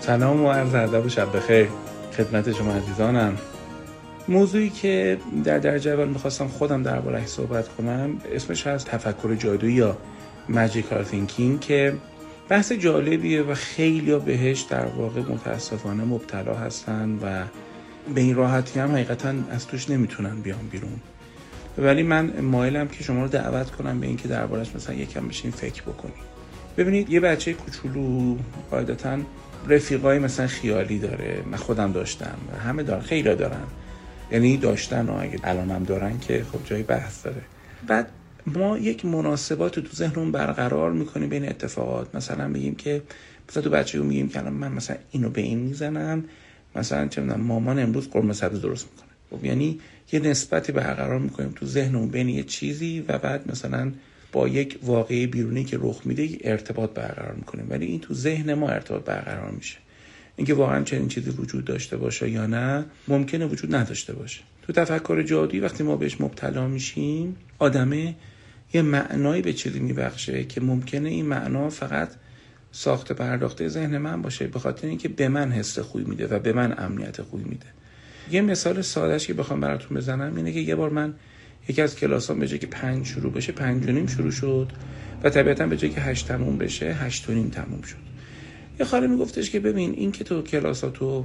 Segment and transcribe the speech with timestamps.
[0.00, 1.68] سلام و عرض ادب و شب بخیر.
[2.16, 3.38] خدمت شما عزیزانم.
[4.28, 9.96] موضوعی که در درجه اول می‌خواستم خودم دربارهش صحبت کنم اسمش هست تفکر جادویی یا
[10.48, 11.94] ماجیکال تینکینگ که
[12.48, 17.44] بحث جالبیه و خیلی بهش در واقع متاسفانه مبتلا هستن و
[18.14, 21.00] به این راحتی هم حقیقتا از توش نمی‌تونن بیان بیرون.
[21.78, 25.82] ولی من مایلم که شما رو دعوت کنم به اینکه دربارش مثلا یکم بشین فکر
[25.82, 26.30] بکنید
[26.76, 28.36] ببینید یه بچه کوچولو
[28.70, 29.18] قاعدتا
[29.68, 31.42] رفیقای مثلا خیالی داره.
[31.50, 32.38] من خودم داشتم.
[32.64, 33.00] همه دارن.
[33.02, 33.64] خیلی دارن.
[34.32, 37.42] یعنی داشتن و اگه الان هم دارن که خب جای بحث داره.
[37.86, 38.08] بعد
[38.46, 42.14] ما یک مناسبات تو ذهنمون برقرار می‌کنیم بین اتفاقات.
[42.14, 43.02] مثلا بگیم که
[43.48, 46.24] مثلا تو بچه میگیم که الان من مثلا اینو به این می‌زنم.
[46.76, 49.38] مثلا چه می‌دونم مامان امروز قرمه سبز درست می‌کنه.
[49.38, 49.80] خب یعنی
[50.12, 53.92] یه نسبتی برقرار می‌کنیم تو ذهنمون بین یه چیزی و بعد مثلا
[54.32, 57.66] با یک واقعی بیرونی که رخ میده ارتباط برقرار می‌کنیم.
[57.70, 59.76] ولی این تو ذهن ما ارتباط برقرار میشه.
[60.36, 64.40] اینکه واقعا چنین چیزی وجود داشته باشه یا نه ممکنه وجود نداشته باشه.
[64.62, 68.14] تو تفکر جادویی وقتی ما بهش مبتلا میشیم آدمه
[68.72, 72.08] یه معنایی به چیزی میبخشه که ممکنه این معنا فقط
[72.72, 76.52] ساخت پرداخته ذهن من باشه به خاطر اینکه به من حس خوبی میده و به
[76.52, 77.66] من امنیت خوبی میده.
[78.30, 81.14] یه مثال سادهش که بخوام براتون بزنم اینه که یه بار من
[81.68, 84.72] یکی از کلاس ها به جای که پنج شروع بشه پنج و نیم شروع شد
[85.22, 87.96] و طبیعتا به جای که هشت تموم بشه هشت و نیم تموم شد.
[88.80, 91.24] یه خاله میگفتش که ببین این که تو کلاس ها تو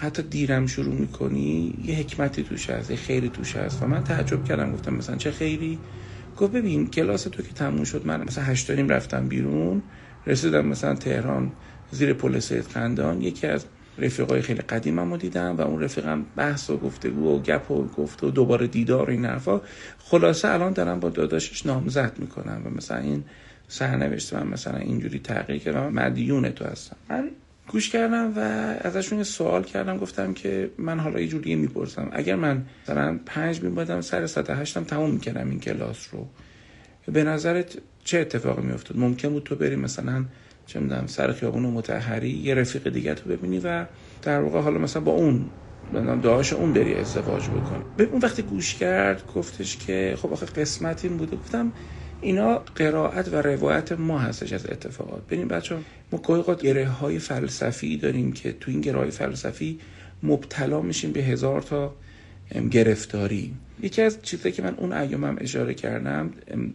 [0.00, 3.82] حتی دیرم شروع می‌کنی یه حکمتی توش هست یه خیری توش هست.
[3.82, 5.78] و من تعجب کردم گفتم مثلا چه خیری
[6.36, 9.82] گفت ببین کلاس تو که تموم شد من مثلا هشت نیم رفتم بیرون
[10.26, 11.52] رسیدم مثلا تهران
[11.90, 13.64] زیر پل سید خندان یکی از
[13.98, 18.24] رفیقای خیلی قدیمم رو دیدم و اون رفیقم بحث و گفتگو و گپ و گفت
[18.24, 19.60] و دوباره دیدار و این حرفا.
[19.98, 23.24] خلاصه الان دارم با داداشش نامزد می‌کنم و مثلا این
[23.68, 25.92] سرنوشت من مثلا اینجوری تغییر کردم.
[25.92, 26.96] مدیون تو هستم.
[27.10, 27.30] من
[27.68, 28.40] گوش کردم و
[28.80, 32.08] ازشون سوال کردم گفتم که من حالا یه جوری می‌پرسم.
[32.12, 36.28] اگر من مثلا پنج میبادم سر ساعت هشتم تموم می‌کردم این کلاس رو.
[37.12, 40.24] به نظرت چه اتفاقی میافتاد؟ ممکن بود تو بری مثلا
[40.70, 43.86] چه می‌دونم سر خیابون متحری یه رفیق دیگه تو ببینی و
[44.22, 45.50] در واقع حالا مثلا با اون
[46.22, 47.82] دعاش اون بری ازدواج بکنی.
[47.96, 51.72] به اون وقتی گوش کرد گفتش که خب آخه قسمت این بوده گفتم
[52.20, 55.26] اینا قرائت و روایت ما هستش از اتفاقات.
[55.26, 55.76] ببین بچه
[56.12, 59.78] ما گاهی گره های فلسفی داریم که تو این گره های فلسفی
[60.22, 61.94] مبتلا میشیم به هزار تا
[62.70, 63.54] گرفتاری.
[63.82, 66.30] یکی از چیزایی که من اون ایامم اشاره کردم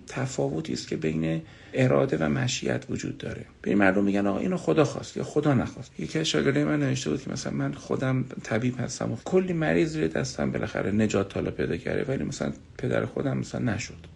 [0.07, 1.41] تفاوتی است که بین
[1.75, 3.45] اراده و مشیت وجود داره.
[3.61, 5.91] به مردم میگن آقا اینو خدا خواست یا خدا نخواست.
[5.99, 9.95] یکی از شاگردای من نوشته بود که مثلا من خودم طبیب هستم و کلی مریض
[9.95, 14.15] روی دستم بالاخره نجات طالب پیدا کرده ولی مثلا پدر خودم مثلا نشد.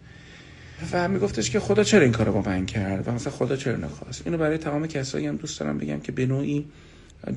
[0.92, 4.22] و میگفتش که خدا چرا این کارو با من کرد؟ و مثلا خدا چرا نخواست؟
[4.24, 6.66] اینو برای تمام کسایی هم دوست دارم بگم که به نوعی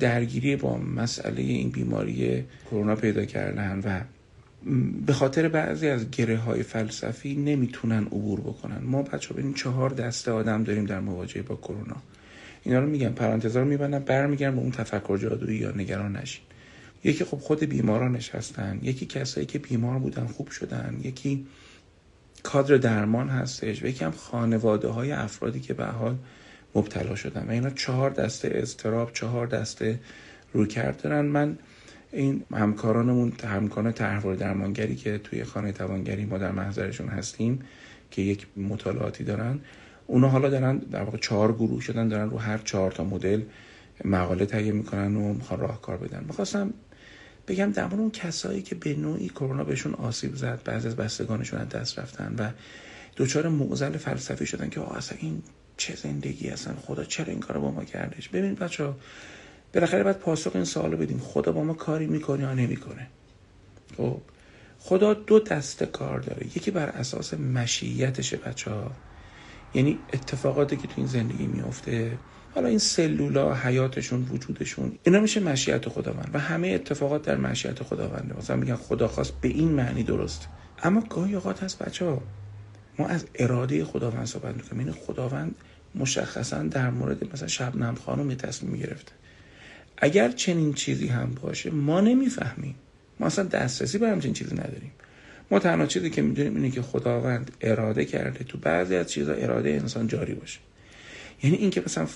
[0.00, 4.00] درگیری با مسئله این بیماری کرونا پیدا کردن و
[5.06, 8.78] به خاطر بعضی از گره های فلسفی نمی‌تونن عبور بکنن.
[8.82, 11.96] ما بچه این چهار دسته آدم داریم در مواجهه با کرونا.
[12.62, 16.44] اینا رو میگم پرانتزا رو میبندم برمیگردم به اون تفکر جادویی یا نگران نشین.
[17.04, 21.46] یکی خب خود بیمارانش هستن یکی کسایی که بیمار بودن خوب شدن یکی
[22.42, 26.16] کادر درمان هستش و یکی هم خانواده های افرادی که به حال
[26.74, 27.46] مبتلا شدن.
[27.48, 30.00] و اینا چهار دسته اضطراب چهار دسته
[30.52, 31.24] رویکرد دارن.
[31.26, 31.58] من
[32.14, 37.60] این همکارانمون همکاران تحول درمانگری که توی خانه توانگری ما در محضرشون هستیم
[38.10, 39.60] که یک مطالعاتی دارن
[40.06, 43.42] اونا حالا دارن در واقع چهار گروه شدن دارن رو هر چهار تا مدل
[44.04, 46.24] مقاله تهیه می‌کنن و می‌خوان راهکار بدن.
[46.24, 46.74] می‌خواستم
[47.48, 51.68] بگم در اون کسایی که به نوعی کرونا بهشون آسیب زد بعضی از بستگانشون از
[51.68, 52.50] دست رفتن و
[53.16, 55.42] دچار معضل فلسفی شدن که آقا اصلا این
[55.76, 58.94] چه زندگی هستن خدا چرا این کارو با ما کردش؟ ببین بچه
[59.74, 61.18] بالاخره باید پاسخ این سوالو بدیم.
[61.18, 63.06] خدا با ما کاری می‌کنه یا نمی‌کنه.
[63.96, 64.20] خب
[64.78, 66.46] خدا دو دسته کار داره.
[66.46, 68.90] یکی بر اساس مشیتشه بچه ها.
[69.74, 72.18] یعنی اتفاقاتی که تو این زندگی میفته
[72.54, 74.98] حالا این سلولا حیاتشون وجودشون.
[75.02, 78.38] اینا میشه مشیت خداوند و همه اتفاقات در مشیت خداونده.
[78.38, 80.48] مثلا میگن خدا خواست به این معنی درست.
[80.82, 82.22] اما گاهی اوقات هست بچه ها.
[82.98, 84.78] ما از اراده خداوند صحبت می‌کنیم.
[84.78, 85.54] این یعنی خداوند
[85.94, 89.12] مشخصا در مورد مثلا شبنم خانم تصمیم گرفته
[89.96, 92.74] اگر چنین چیزی هم باشه ما نمی‌فهمیم.
[93.20, 94.92] ما اصلا دسترسی به همچین چیزی نداریم.
[95.50, 99.70] ما تنها چیزی که می‌دونیم اینه که خداوند اراده کرده تو بعضی از چیزا اراده
[99.70, 100.58] انسان جاری باشه.
[101.42, 102.06] یعنی اینکه مثلا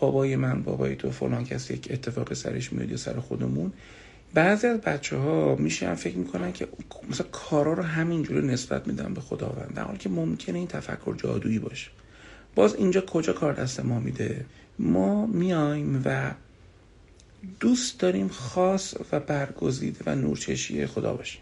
[0.00, 3.72] بابای من بابای تو فلان کسی یک اتفاق سرش میاد یا سر خودمون
[4.34, 6.68] بعضی از بچه ها میشن فکر می‌کنن که
[7.10, 9.72] مثلا کارا رو همینجوری نسبت میدن به خداوند.
[9.74, 11.90] در حالی که ممکنه این تفکر جادویی باشه.
[12.54, 14.44] باز اینجا کجا کار دست ما میده؟
[14.78, 16.30] ما میایم و
[17.60, 21.40] دوست داریم خاص و برگزیده و نورچشی خدا باشیم.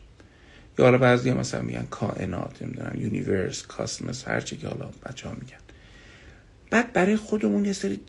[0.79, 5.35] یا حالا بعضی مثلا میگن کائنات نمی‌دونم universe cosmos هر چی که حالا بچه ها
[5.35, 5.57] میگن.
[6.71, 8.01] بعد برای خودمون یه سری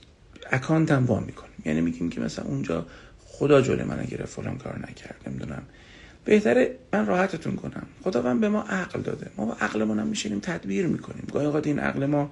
[0.51, 2.85] اکانت هم وام می‌کنیم یعنی میگیم که مثلا اونجا
[3.25, 5.63] خدا جلوی من گرفت فلان کار نکرد نمی‌دونم.
[6.25, 7.87] بهتره من راحتتون کنم.
[8.03, 9.31] خداوند به ما عقل داده.
[9.37, 11.27] ما با عقلمون هم میشینیم تدبیر می‌کنیم.
[11.33, 12.31] گاهی اوقات این عقل ما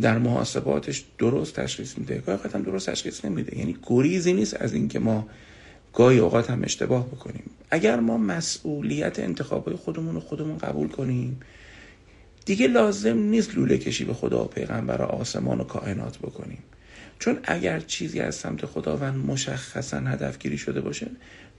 [0.00, 2.18] در محاسباتش درست تشخیص میده.
[2.18, 3.58] گاهی اوقات هم درست تشخیص نمیده.
[3.58, 5.28] یعنی گریزی نیست از اینکه ما
[5.92, 7.42] گاهی اوقات هم اشتباه بکنیم.
[7.70, 11.40] اگر ما مسئولیت انتخابای خودمون رو خودمون قبول کنیم
[12.44, 16.58] دیگه لازم نیست لوله کشی به خدا و پیغمبر و آسمان و کائنات بکنیم.
[17.18, 21.06] چون اگر چیزی از سمت خداوند مشخصا هدفگیری شده باشه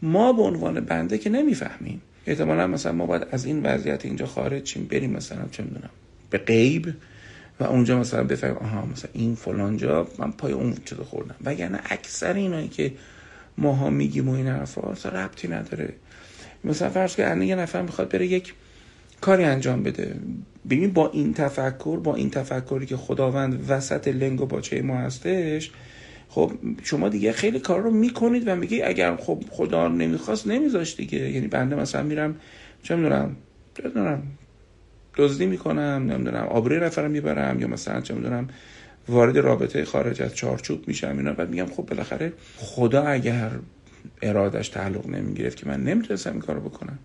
[0.02, 2.02] ما به عنوان بنده که نمی‌فهمیم.
[2.28, 5.90] احتمالا مثلا ما باید از این وضعیت اینجا خارج چیم بریم مثلا چه می‌دونم
[6.30, 6.94] به غیب
[7.60, 11.36] و اونجا مثلا بفهمیم آها مثلا این فلان جا من پای اون چیز خوردم.
[11.46, 12.94] وگرنه اکثر اینایی که
[13.58, 15.94] ماها میگیم و این حرفا اصلا ربطی نداره.
[16.64, 18.54] مثلا فرض که یه نفر می‌خواد بره یک
[19.22, 20.16] کاری انجام بده.
[20.70, 25.72] ببین با این تفکر با این تفکری که خداوند وسط لنگ و باچه ما هستش
[26.30, 26.52] خب
[26.84, 31.32] شما دیگه خیلی کار رو می‌کنید و میگی اگر خب خدا نمی‌خواست نمیذاشت دیگه.
[31.32, 32.36] یعنی بنده مثلا میرم
[32.84, 33.36] چه می‌دونم
[35.16, 38.48] دزدی می‌کنم نمی‌دونم آبروی نفرم می‌برم یا مثلا چه می‌دونم
[39.10, 41.34] وارد رابطه خارج از چارچوب میشم اینا.
[41.34, 43.52] بعد میگم خب بالاخره خدا اگر
[44.22, 47.00] ارادش تعلق نمی‌گرفت که من نمی‌تونستم این کارو بکنم.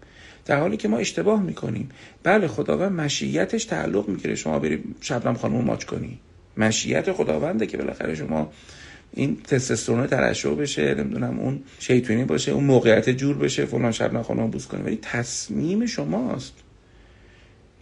[0.47, 1.89] در حالی که ما اشتباه می‌کنیم.
[2.23, 4.35] بله خداوند مشیتش تعلق می‌گیره.
[4.35, 6.19] شما بری شبنم خانم ماچ کنی.
[6.57, 8.53] مشیت خداونده که بالاخره شما
[9.13, 14.51] این تستوسترون ترشح بشه نمی‌دونم اون شیطونی باشه اون موقعیت جور بشه فلان شب خانم
[14.51, 16.55] بوس کنه ولی تصمیم شماست.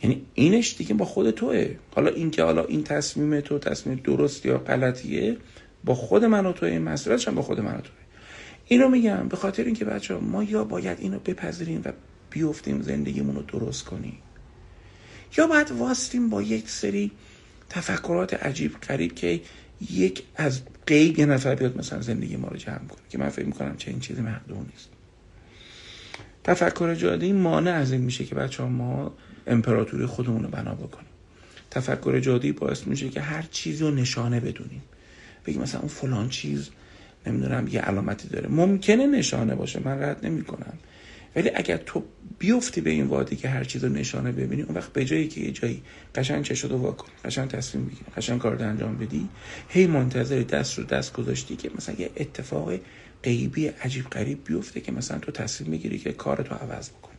[0.03, 1.75] یعنی اینش دیگه با خود توه.
[1.95, 5.37] حالا این که حالا این تصمیم تو تصمیم درست یا غلطیه
[5.85, 7.93] با خود من و توه مسئولیتش هم با خود من و توه.
[8.67, 11.93] اینو میگم به خاطر اینکه بچه ما یا باید اینو بپذیریم و
[12.31, 14.19] بیفتیم زندگیمون رو درست کنیم.
[15.39, 17.11] یا باید واستیم با یک سری
[17.71, 19.41] تفکرات عجیب قریب که
[19.91, 23.47] یک از غیب یه نفر بیاد مثلا زندگی ما رو جمع کنه که من فکر
[23.47, 24.89] می‌کنم چه این چیزی مقدور نیست.
[26.45, 29.15] تفکر جادی مانع از این میشه که بچه ها ما
[29.47, 31.09] امپراتوری خودمون رو بنا بکنیم.
[31.71, 34.83] تفکر جادی باعث میشه که هر چیزی رو نشانه بدونیم.
[35.47, 36.69] بگیم مثلا اون فلان چیز
[37.27, 38.49] نمی‌دونم یه علامتی داره.
[38.49, 40.79] ممکنه نشانه باشه من رد نمی‌کنم.
[41.37, 42.03] ولی اگر تو
[42.39, 45.41] بیفتی به این وادی که هر چیز رو نشانه ببینی اون وقت به جایی که
[45.41, 45.83] یه جایی
[46.15, 49.29] قشنگ چه شده واکن قشنگ تصمیم بگیری قشنگ کار انجام بدی
[49.69, 52.73] هی منتظر دست رو دست گذاشتی که مثلا یه اتفاق
[53.23, 57.16] غیبی عجیب غریب بیفته که مثلا تو تصمیم بگیری که کارتو عوض بکنی.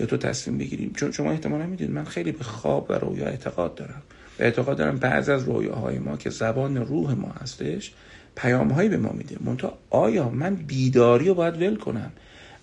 [0.00, 0.90] یا تو تصمیم بگیری.
[0.96, 4.02] چون شما احتمالا می‌دونید من خیلی به خواب و رویا اعتقاد دارم.
[4.38, 7.92] به اعتقاد دارم بعض از رویاهای ما که زبان روح ما هستش
[8.36, 9.36] پیامهایی به ما میده.
[9.44, 12.12] منتها آیا من بیداری رو باید ول کنم؟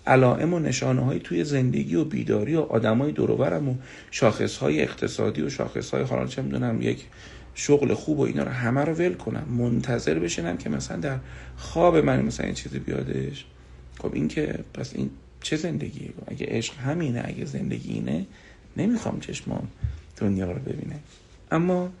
[0.06, 3.74] علائم و نشانه های توی زندگی و بیداری و آدمای دروبرم و
[4.10, 7.06] شاخص های اقتصادی و شاخص های حالا چه می‌دونم یک
[7.54, 9.46] شغل خوب و اینا رو همه رو ول کنم.
[9.58, 11.18] منتظر بشینم که مثلا در
[11.56, 13.46] خواب من مثلا این چیزی بیادش.
[13.98, 15.10] خب این که پس این
[15.42, 18.26] چه زندگیه اگه عشق همینه اگه زندگی اینه
[18.76, 19.68] نمی‌خوام چشمام
[20.16, 20.96] دنیا رو ببینه.
[21.50, 21.92] اما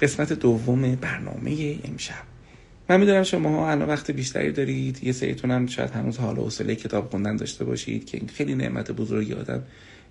[0.00, 2.22] قسمت دوم برنامه امشب.
[2.88, 5.04] من می‌دونم شما الان وقت بیشتری دارید.
[5.04, 8.90] یه سریتون هم شاید هنوز حال و حوصله کتاب خوندن داشته باشید که خیلی نعمت
[8.90, 9.62] بزرگی آدم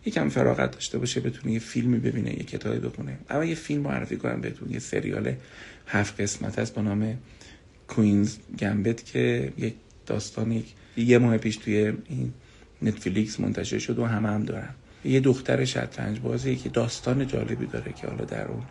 [0.05, 3.17] یکم فراغت داشته باشه بتونه یه فیلمی ببینه یه کتابی بخونه.
[3.29, 4.71] اما یه فیلم معرفی کنم بهتون.
[4.71, 5.33] یه سریال
[5.87, 7.17] هفت قسمت هست به نام
[7.87, 9.73] کوینز گمبت که یک
[10.05, 10.51] داستان
[10.97, 12.33] یه ماه پیش توی این
[12.81, 14.69] نتفلیکس منتشر شد و همه هم دارن.
[15.05, 18.63] یه دختر شطرنج بازی که داستان جالبی داره که حالا در اون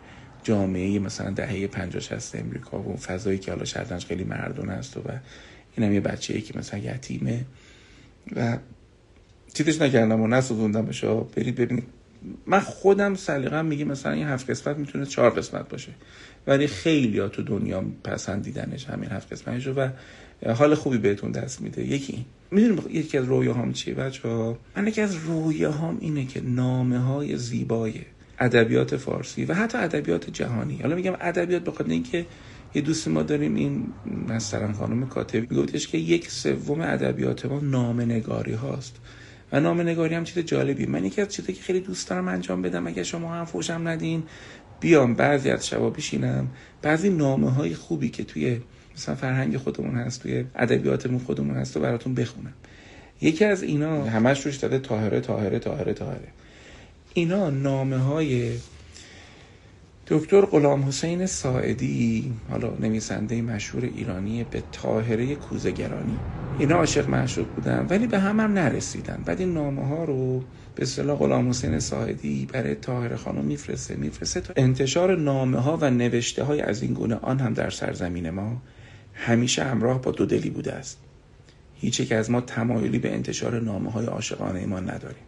[0.43, 5.01] جامعه مثلا دهه 50 60 امریکا و فضایی که حالا شطرنج خیلی مردون است و
[5.77, 7.45] اینم یه بچه‌ای که مثلا یتیمه.
[8.35, 8.57] و
[9.53, 11.87] چیزش نکردم و نسوزوندم بشه برید ببینید.
[12.45, 15.91] من خودم سلیقم میگه مثلا این هفت قسمت می‌تونه چهار قسمت باشه.
[16.47, 19.89] ولی خیلی ها تو دنیا پسندیدنش همین هفت قسمتش و
[20.47, 21.87] حال خوبی بهتون دست میده.
[21.87, 26.99] یکی می‌دونیم یکی از رویاهام چیه بچه ها من یکی از رویاهام اینه که نامه
[26.99, 27.93] های زیبای
[28.39, 30.79] ادبیات فارسی و حتی ادبیات جهانی.
[30.81, 32.25] حالا میگم ادبیات بخاطر اینکه
[32.75, 33.87] یه دوست ما داریم این
[34.27, 38.95] مثلا خانم کاتب میگفتش که یک سوم ادبیات ما نامنگاری هاست.
[39.51, 42.87] و نامنگاری هم چیز جالبی من یکی از چیزایی که خیلی دوست دارم انجام بدم
[42.87, 44.23] اگه شما هم فوشم ندین
[44.79, 46.47] بیام بعضی از شبا بشینم.
[46.81, 48.59] بعضی نامه های خوبی که توی
[48.95, 52.53] مثلا فرهنگ خودمون هست توی ادبیاتمون خودمون هست و براتون بخونم.
[53.21, 56.27] یکی از اینا همش روش داده طاهره طاهره طاهره طاهره
[57.13, 58.51] اینا نامه های
[60.07, 66.17] دکتر غلام حسین ساعدی حالا نویسنده مشهور ایرانی به تاهره کوزگرانی
[66.59, 69.23] اینا عاشق معشوق بودن ولی به هم هم نرسیدن.
[69.25, 70.43] بعد این نامه ها رو
[70.75, 75.89] به اصطلاح غلام حسین ساعدی برای تاهره خانم میفرسته میفرسته تا انتشار نامه ها و
[75.89, 78.61] نوشته های از این گونه آن هم در سرزمین ما.
[79.13, 80.97] همیشه همراه با دودلی بوده است.
[81.75, 85.23] هیچ یک از ما تمایلی به انتشار نامه های عاشقانه ما نداریم.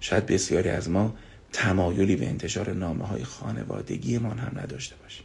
[0.00, 1.14] شاید بسیاری از ما
[1.52, 5.24] تمایلی به انتشار نامه های خانوادگی ما هم نداشته باشیم.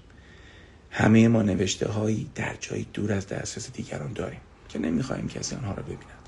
[0.92, 4.40] همه ما نوشته هایی در جایی دور از دسترس دیگران داریم
[4.70, 6.22] که نمی‌خواهیم کسی آنها را ببیند.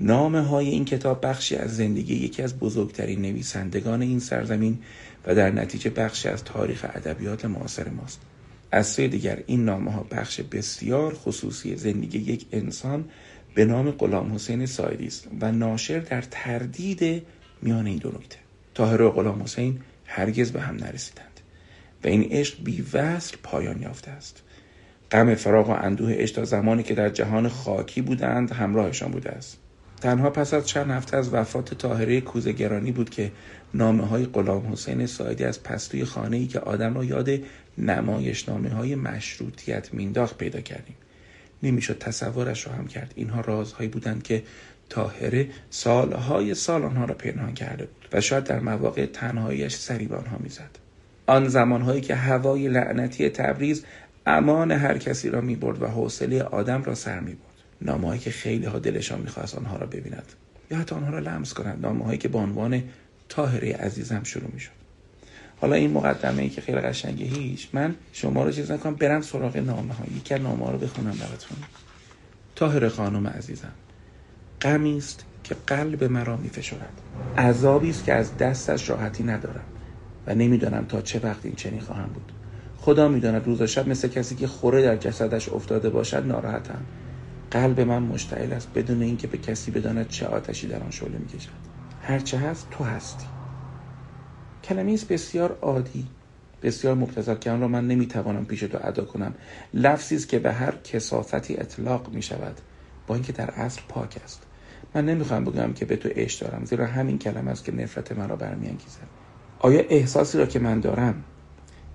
[0.00, 4.78] نامه های این کتاب بخشی از زندگی یکی از بزرگترین نویسندگان این سرزمین
[5.26, 8.20] و در نتیجه بخشی از تاریخ ادبیات معاصر ماست.
[8.72, 13.04] از سوی دیگر این نامه ها بخش بسیار خصوصی زندگی یک انسان
[13.54, 17.22] به نام غلام حسین سایدی است و ناشر در تردید
[17.62, 18.36] میان این دو نکته.
[18.74, 21.40] طاهر و غلام حسین هرگز به هم نرسیدند
[22.04, 24.42] و این عشق بی وصل پایان یافته است.
[25.10, 29.58] غم فراغ و اندوه عشق تا زمانی که در جهان خاکی بودند همراهشان بوده است.
[30.00, 33.32] تنها پس از چند هفته از وفات طاهره کوزگرانی بود که
[33.74, 37.28] نامه های غلام حسین سایدی از پستوی خانه ای که آدم را یاد
[37.80, 40.96] نمایش نامه های مشروطیت مینداخت پیدا کردیم.
[41.62, 43.12] نمی‌شد تصورش را هم کرد.
[43.16, 44.42] اینها رازهایی بودند که
[44.88, 50.16] تاهره سالهای سال آنها را پنهان کرده بود و شاید در مواقع تنهاییش سری به
[50.16, 50.78] آنها می‌زد.
[51.26, 53.84] آن زمانهایی که هوای لعنتی تبریز
[54.26, 57.50] امان هر کسی را می‌برد و حوصله آدم را سر می‌برد.
[57.82, 60.32] نامههایی که خیلی ها دلشان می‌خواست آنها را ببیند
[60.70, 61.82] یا حتی آنها را لمس کنند.
[61.82, 62.82] نامههایی که به عنوان
[63.28, 64.79] تاهره عزیزم شروع می‌شد.
[65.60, 67.68] حالا این مقدمه ای که خیلی قشنگه هیچ.
[67.72, 71.56] من شما رو چیز نکنم برم سراغ نامه ها یکی از نامه رو بخونم براتون.
[72.56, 73.72] تاهر خانم عزیزم
[74.60, 77.00] غمی است که قلب مرا می فشرد
[77.38, 79.64] عذابی است که از دستش راحتی ندارم
[80.26, 82.32] و نمی‌دانم تا چه وقت این چنین خواهم بود.
[82.76, 86.82] خدا می‌داند روز و شب مثل کسی که خوره در جسدش افتاده باشد ناراحتم.
[87.50, 91.48] قلب من مشتعل است بدون اینکه به کسی بداند چه آتشی در آن شعله می‌کشد.
[92.02, 93.26] هرچه هست تو هستی.
[94.70, 96.06] کلمه است بسیار عادی.
[96.62, 99.34] بسیار مبتذل که آن را من نمی‌توانم پیش تو ادا کنم.
[99.74, 102.60] لفظی است که به هر کسافتی اطلاق می شود
[103.06, 104.42] با اینکه در اصل پاک است.
[104.94, 108.36] من نمی‌خوام بگم که به تو عشق دارم زیرا همین کلمه است که نفرت مرا
[108.36, 109.06] برمیانگیزد.
[109.58, 111.24] آیا احساسی را که من دارم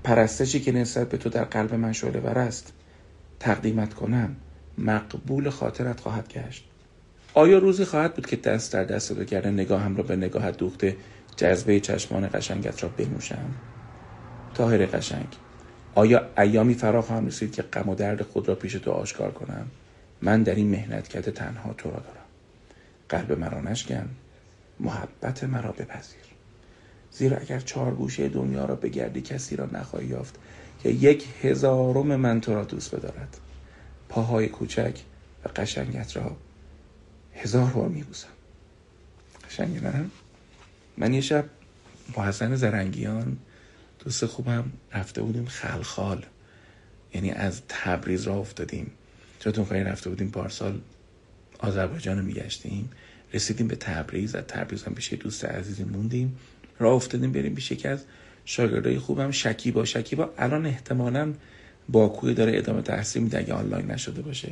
[0.04, 2.74] پرستشی که نسبت به تو در قلب من شعله ور است
[3.40, 4.36] تقدیمت کنم
[4.78, 6.66] مقبول خاطرت خواهد گشت؟
[7.34, 10.98] آیا روزی خواهد بود که دست در دست تو کرده نگاهم را به نگاهت دوخته
[11.38, 13.54] جذبه چشمان قشنگت را بنوشم.
[14.54, 15.28] تاهر قشنگ
[15.96, 19.68] آیا ایامی فرا خواهم رسید که غم و درد خود را پیش تو آشکار کنم؟
[20.22, 22.26] من در این مهنت کرده تنها تو را دارم.
[23.10, 24.10] قلب مرا نشکن
[24.80, 26.26] محبت مرا بپذیر.
[27.12, 30.40] زیرا اگر چهار گوشه دنیا را بگردی کسی را نخواهی یافت
[30.84, 33.38] که یک هزارم من تو را دوست بدارد.
[34.10, 35.00] پاهای کوچک
[35.46, 36.36] و قشنگت را
[37.34, 38.28] هزار بار میبوسم.
[39.50, 40.06] قشنگی نه؟
[40.98, 41.46] من یه شب
[42.14, 43.38] با حسن زرنگیان
[44.00, 46.26] دوست خوبم رفته بودیم خلخال.
[47.14, 48.92] یعنی از تبریز را افتادیم.
[49.40, 50.80] چطور خواهی رفته بودیم پارسال؟
[51.60, 52.90] آذربایجان رو میگشتیم.
[53.34, 54.36] رسیدیم به تبریز.
[54.36, 56.38] از تبریز هم پیش دوست عزیزی موندیم.
[56.80, 58.06] راه افتادیم بریم پیش یکی از
[58.46, 59.86] شاگردای خوبم شکیبا.
[59.86, 61.34] شکیبا الان احتمالا
[61.90, 64.52] باکوی داره ادامه تحصیل میده اگه آنلاین نشده باشه.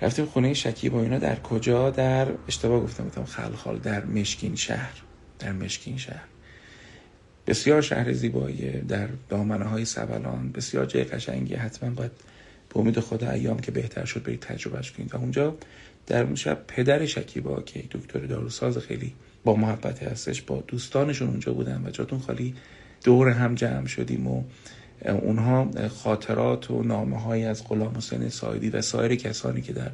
[0.00, 1.18] رفتیم خونه شکیبا اینا.
[1.18, 5.02] در کجا؟ در اشتباه گفتم گفتم خلخال در مشکین شهر.
[5.38, 6.24] در مشکین شهر.
[7.46, 10.52] بسیار شهر زیبایی در دامنه های سبلان.
[10.52, 11.54] بسیار جای قشنگی.
[11.54, 12.12] حتما باید
[12.68, 15.14] به امید خدا ایام که بهتر شد برید تجربهش کنید.
[15.14, 15.56] و اونجا
[16.06, 21.52] در اون شب پدر شکیبا که دکتر داروساز خیلی با محبت هستش با دوستانشون اونجا
[21.52, 22.54] بودن و جاتون خالی
[23.04, 24.44] دور هم جمع شدیم و
[25.04, 29.90] اونها خاطرات و نامه های از غلام حسین سایدی و سایر کسانی که در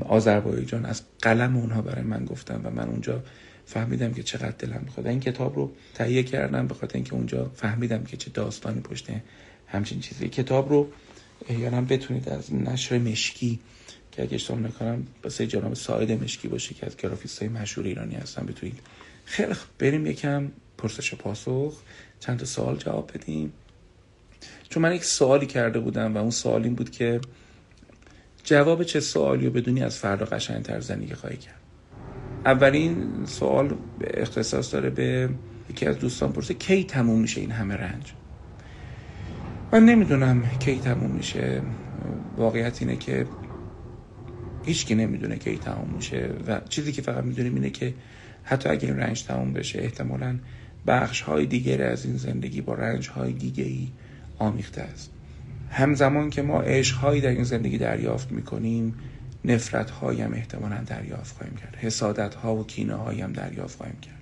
[0.00, 3.22] آذربایجان از قلم اونها برای من گفتن و من اونجا
[3.66, 5.06] فهمیدم که چقدر دلم می‌خواد.
[5.06, 9.06] این کتاب رو تهیه کردم به خاطر اینکه اونجا فهمیدم که چه داستانی پشت
[9.66, 10.28] همچین چیزی.
[10.28, 10.88] کتاب رو
[11.48, 13.60] احیانا بتونید از نشر مشکی
[14.12, 18.14] که اگه اشتباه نکنم واسه جناب ساید مشکی باشه که از گرافیست های مشهور ایرانی
[18.14, 18.78] هستن بتونید.
[19.24, 21.82] خیلی بریم یکم پرسش و پاسخ.
[22.20, 23.52] چند تا سوال جواب بدیم.
[24.68, 27.20] چون من یک سوالی کرده بودم و اون سوال این بود که
[28.44, 31.60] جواب چه سوالی رو بدونی از فردا قشنگتر زندگی خواهی کرد؟
[32.44, 33.74] اولین سوال
[34.14, 35.28] اختصاص داره به
[35.70, 38.12] یکی از دوستان پرسه کی تموم میشه این همه رنج؟
[39.72, 41.62] من نمی‌دونم کی تموم میشه.
[42.36, 43.26] واقعیت اینه که
[44.64, 47.94] هیچکی نمی‌دونه کی تموم میشه و چیزی که فقط می‌دونیم اینه که
[48.42, 50.38] حتی اگر این رنج تموم بشه احتمالا
[50.86, 53.88] بخش های دیگری از این زندگی با رنج های دیگه ای
[54.38, 55.10] آمیخته است.
[55.70, 58.94] همزمان که ما عشق هایی در این زندگی دریافت می‌کنیم
[59.44, 61.76] نفرت هایم احتمالا دریافت خواهیم کرد.
[61.76, 64.12] حسادت ها و کینه هایم دریافت خواهیم کرد.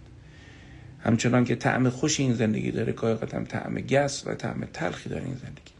[1.01, 5.25] همچنان که طعم خوش این زندگی داره گاهی هم طعم گس و طعم تلخی داره
[5.25, 5.75] این زندگی.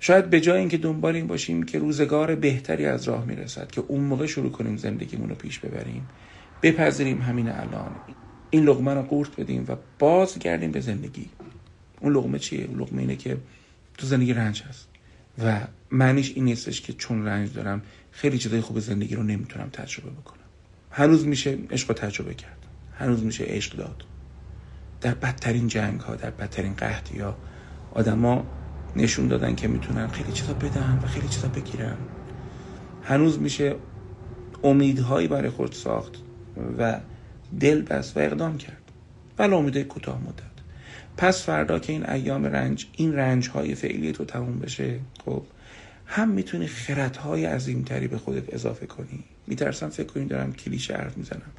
[0.00, 4.00] شاید به جای اینکه دنبال این باشیم که روزگار بهتری از راه می‌رسد که اون
[4.00, 6.08] موقع شروع کنیم زندگیمون رو پیش ببریم
[6.62, 7.90] بپذیریم همین الان.
[8.50, 11.26] این لغمه رو قورت بدیم و باز گردیم به زندگی.
[12.00, 13.36] اون لغمه چیه؟ اون لغمه اینه که
[13.98, 14.88] تو زندگی رنج هست.
[15.44, 20.10] و معنیش این نیستش که چون رنج دارم خیلی چیزای خوب زندگی رو نمی‌تونم تجربه
[20.10, 20.44] بکنم.
[20.90, 22.66] هنوز میشه عشق رو تجربه کرد.
[22.94, 24.04] هنوز میشه عشق داد.
[25.00, 27.38] در بدترین جنگ ها در بدترین قحطی ها
[27.90, 28.46] آدما
[28.96, 31.96] نشون دادن که می‌تونن خیلی چیزا بدن و خیلی چیزا بگیرن.
[33.02, 33.76] هنوز میشه
[34.64, 36.12] امیدهایی برای خود ساخت
[36.78, 37.00] و
[37.60, 38.82] دل بست و اقدام کرد.
[39.38, 40.47] ولی امیدهای کوتاه مدت.
[41.18, 45.42] پس فردا که این ایام رنج این رنج های فعلی تو تموم بشه خب
[46.06, 49.24] هم می‌تونی خرد های عظیمتری به خودت اضافه کنی.
[49.46, 51.50] میترسم فکر کنی دارم کلیشه حرف می‌زنم.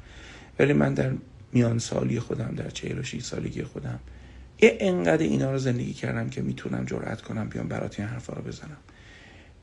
[0.58, 1.12] ولی من در
[1.52, 4.00] میان سالی خودم در 46 سالگی خودم
[4.62, 8.42] یه انقدر اینا رو زندگی کردم که می‌تونم جرأت کنم بیام برات این حرفا رو
[8.42, 8.76] بزنم.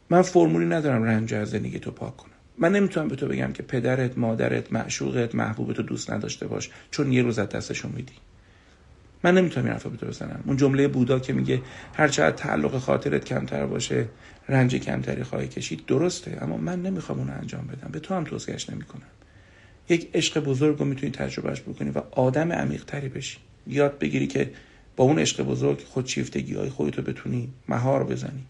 [0.09, 2.31] من فرمولی ندارم رنج از زندگی تو پاک کنم.
[2.57, 7.11] من نمی‌تونم به تو بگم که پدرت مادرت معشوقت محبوبت رو دوست نداشته باش چون
[7.11, 8.13] یه روز از دستشون میدی.
[9.27, 10.43] من نمی‌تونم این حرفا به بزنم.
[10.45, 11.61] اون جمله بودا که میگه
[11.93, 14.05] هر چقدر تعلق خاطرت کمتر باشه
[14.49, 17.89] رنج کمتری خواهی کشید درسته اما من نمی‌خوام اون انجام بدم.
[17.91, 19.07] به تو هم توصیهش نمی‌کنم.
[19.89, 23.37] یک عشق بزرگ رو می‌تونی تجربهش بکنی و آدم عمیق تری بشی.
[23.67, 24.51] یاد بگیری که
[24.95, 28.43] با اون عشق بزرگ خودشیفتگی های خودتو بتونی مهار بزنی.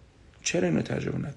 [0.43, 1.31] چرا اینو تجربه نکنی؟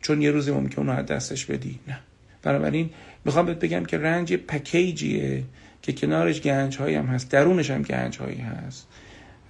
[0.00, 1.98] چون یه روزی ممکن اونو از دستش بدی؟ نه.
[2.42, 2.90] بنابراین
[3.24, 5.44] می‌خوام بهت بگم که رنج پکیجیه
[5.84, 8.88] که کنارش گنج هایی هم هست درونش هم گنج هایی هست.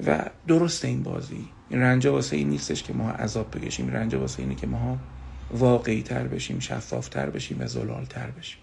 [0.07, 1.49] و درست این بازی.
[1.71, 3.89] این رنج واسه این نیستش که ما عذاب بکشیم.
[3.89, 4.99] رنج واسه اینه که ما
[5.51, 8.59] واقعی تر بشیم شفاف تر بشیم و زلال تر بشیم.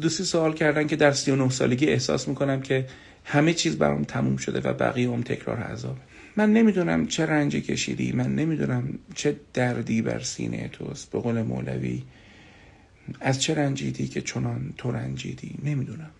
[0.00, 2.86] دوستی سوال کردن که در 39 سالگی احساس می‌کنم که
[3.24, 5.96] همه چیز برام تموم شده و بقیه هم تکرار عذاب
[6.36, 11.10] من نمی‌دونم چه رنجی کشیدی من نمی‌دونم چه دردی بر سینه توست.
[11.10, 12.02] به قول مولوی
[13.20, 16.10] از چه رنجیدی که چنان تو رنجیدی؟ نمی‌دونم.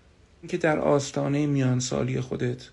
[0.49, 2.69] که در آستانه میان سالی خودت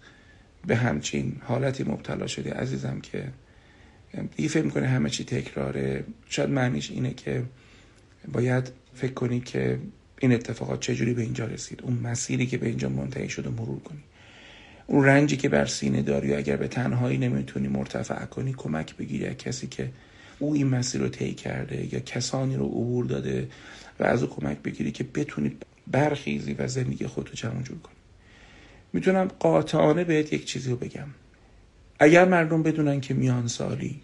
[0.68, 3.32] به همچین حالتی مبتلا شدی عزیزم که
[4.36, 6.04] دیگه فکر می‌کنه همه چی تکراره.
[6.30, 7.44] شاید معنیش اینه که
[8.32, 9.80] باید فکر کنی که
[10.20, 11.82] این اتفاقات چجوری به اینجا رسید.
[11.84, 14.04] اون مسیری که به اینجا منتهی شده مرور کنی.
[14.88, 19.36] اون رنجی که بر سینه داری و اگر به تنهایی نمی‌تونی مرتفع کنی کمک بگیری
[19.36, 19.90] کسی که
[20.40, 23.48] او این مسیر رو طی کرده یا کسانی رو عبور داده
[24.00, 27.96] و از او کمک بگیری که بتونی برخیزی و زندگی خودتو جمع جور کنی.
[28.94, 31.08] می‌تونم قاطعانه بهت یک چیزی رو بگم.
[32.00, 34.02] اگر مردم بدونن که میان سالی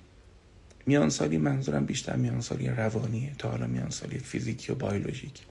[0.86, 5.41] میان سالی منظورم بیشتر میان سالی روانیه تا حالا میان سالی فیزیکی و بیولوژیک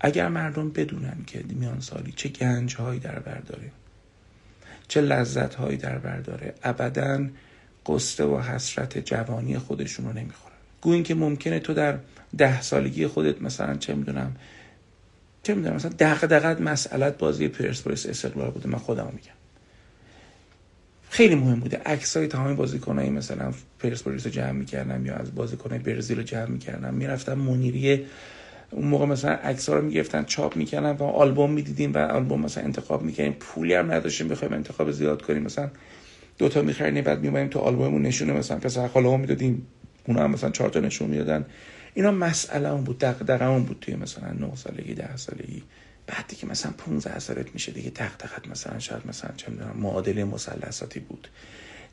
[0.00, 3.70] اگر مردم بدونن که میان سالی چه گنج در بر داره
[4.88, 7.28] چه لذت هایی در بر داره ابدا
[7.86, 10.54] قصه و حسرت جوانی خودشون رو نمی‌خورن.
[10.80, 11.98] گوین که ممکنه تو در
[12.38, 14.36] ده سالگی خودت مثلا چه می‌دونم
[15.42, 19.32] چه می‌دونم مثلا دغدغت مسئلت بازی پرسپولیس استقلال بوده من خودم میگم.
[21.10, 21.80] خیلی مهم بوده.
[21.86, 26.94] عکسای تمام بازیکنایی مثلا پرسپولیس رو جمع می‌کردم یا از بازیکنای برزیل رو جمع می‌کردم
[26.94, 28.04] می‌رفتم منیریه
[28.70, 33.02] اون موقع مثلا عکس رو می‌گرفتن چاپ می‌کردن و آلبوم می‌دیدیم و آلبوم مثلا انتخاب
[33.02, 33.32] می‌کردیم.
[33.32, 35.42] پولی هم نداشتیم بخوایم انتخاب زیاد کنیم.
[35.42, 35.70] مثلا
[36.38, 39.66] دوتا می‌خریم بعد میومدیم تو آلبوممون نشونه مثلا پسر خاله می‌دادیم.
[40.06, 41.44] اونا هم مثلا چهار تا نشون می‌دادن.
[41.94, 45.62] اینا مسئله اون بود دغدغه اون بود توی مثلا 9 سالگی 10 سالگی.
[46.06, 51.00] بعد دیگه مثلا 15 سالت میشه دیگه دغدغت مثلا شاید مثلا چه می‌دونم معادله مثلثاتی
[51.00, 51.28] بود.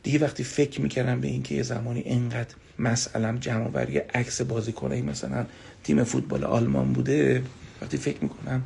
[0.03, 5.45] دیگه وقتی فکر می‌کردم به اینکه یه زمانی اینقدر مسئلم جمع بری عکس بازیکنایی مثلا
[5.83, 7.43] تیم فوتبال آلمان بوده
[7.81, 8.63] وقتی فکر می‌کنم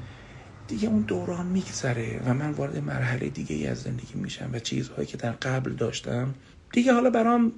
[0.67, 5.07] دیگه اون دوران میگذره و من وارد مرحله دیگه ای از زندگی میشم و چیزهایی
[5.07, 6.33] که در قبل داشتم
[6.73, 7.51] دیگه حالا برام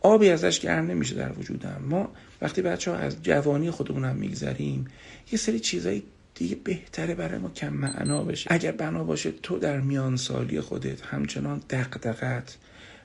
[0.00, 1.82] آبی ازش گرم نمیشه در وجودم.
[1.88, 2.10] ما
[2.40, 4.84] وقتی بچه ها از جوانی خودمونم میگذریم
[5.32, 6.02] یه سری چیزایی
[6.34, 8.52] دیگه بهتره برای ما کم معنا بشه.
[8.52, 12.56] اگر بنا باشه تو در میان سالی خودت همچنان دقدقت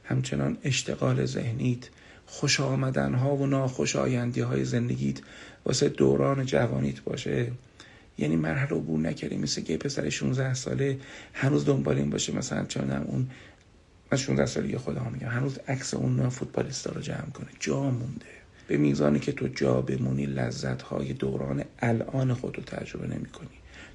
[0.03, 1.89] همچنان اشتغال ذهنیت
[2.25, 5.19] خوش آمدن ها و ناخوش آیندی های زندگیت
[5.65, 7.51] واسه دوران جوانیت باشه.
[8.17, 10.99] یعنی مرحله عبور نکردی مثل که پسر 16 ساله
[11.33, 13.29] هنوز دنبال این باشه مثلا چون اون
[14.11, 17.47] من 16 ساله خودم میگم هنوز عکس اون فوتبالیستا رو جمع کنه.
[17.59, 18.40] جا مونده.
[18.71, 23.49] به میزانی که تو جا بمونی لذت های دوران الان خود رو تجربه نمی کنی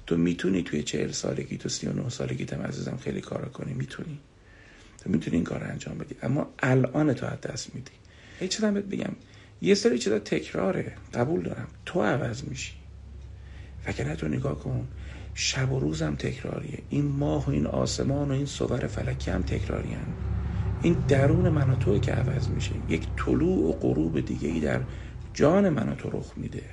[0.07, 3.73] تو می‌تونی توی چهل سالگی تو سی و نه سالگی تم عزیزم خیلی کارا کنی
[3.73, 4.19] می‌تونی.
[5.03, 6.15] تو می‌تونی این کار انجام بدی.
[6.23, 7.91] اما الان تو از دست میدی.
[8.39, 9.13] هیچ چیزم بهت بگم.
[9.61, 10.93] یه سری چیزا تکراره.
[11.13, 11.67] قبول دارم.
[11.85, 12.73] تو عوض میشی.
[13.87, 14.87] وگرنه تو نگاه کن.
[15.33, 16.79] شب و روزم تکراریه.
[16.89, 19.97] این ماه و این آسمان و این صور فلکی هم تکراری.
[20.81, 22.71] این درون من و توی که عوض میشه.
[22.89, 24.81] یک طلوع و غروب دیگه ای در
[25.33, 26.63] جان من و تو رخ میده.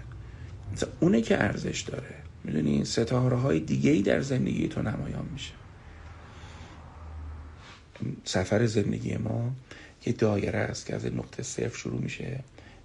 [1.00, 2.14] اونه که ارزش داره.
[2.44, 5.52] می‌دونی؟ ستاره های دیگه ای در زندگی تو نمایان میشه.
[8.24, 9.52] سفر زندگی ما
[10.06, 12.40] یه دایره است که از نقطه صفر شروع میشه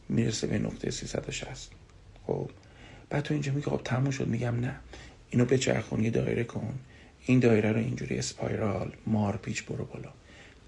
[0.10, 1.72] می‌رسه به نقطه 360
[2.28, 2.50] خب
[3.10, 4.76] بعد تو اینجا میگه خب تموم شد میگم نه.
[5.30, 6.80] اینو به چرخون یه دایره کن.
[7.26, 10.10] این دایره رو اینجوری اسپایرال مارپیچ برو بالا.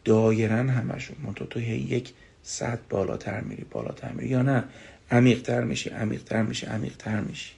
[0.05, 1.17] دایرن همشون.
[1.23, 4.29] منتها تو یک صد بالاتر میری بالاتر میری.
[4.29, 4.63] یا نه؟
[5.11, 7.53] عمیقتر میشی عمیقتر میشی عمیقتر میشی.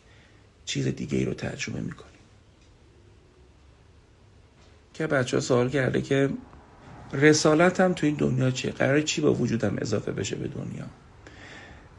[0.66, 2.10] چیز دیگه ای رو تجربه می‌کنی.
[4.94, 6.30] که بچه ها سوال کرده که
[7.14, 10.86] رسالتم تو این دنیا چیه؟ قرار چی با وجودم اضافه بشه به دنیا؟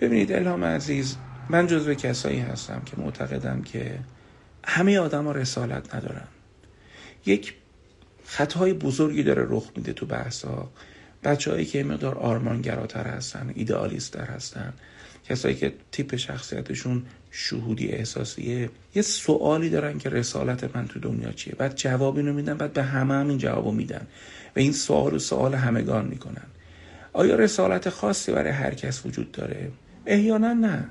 [0.01, 1.17] ببینید الهام عزیز
[1.49, 3.99] من جزو کسایی هستم که معتقدم که
[4.65, 6.29] همه آدم ها رسالت ندارن.
[7.27, 7.55] یک
[8.25, 10.71] خطای بزرگی داره رخ میده تو بحث ها
[11.25, 14.73] بچه که مقدار آرمانگراتر هستن ایدئالیستر هستن
[15.29, 21.55] کسایی که تیپ شخصیتشون شهودی احساسیه یه سوالی دارن که رسالت من تو دنیا چیه؟
[21.55, 24.07] بعد جوابی رو میدن بعد به همه هم این جوابو میدن.
[24.57, 26.47] و این سوال و سوال همگان می‌کنن.
[27.13, 29.71] آیا رسالت خاصی برای هر کس وجود داره؟
[30.07, 30.89] احیانا نه.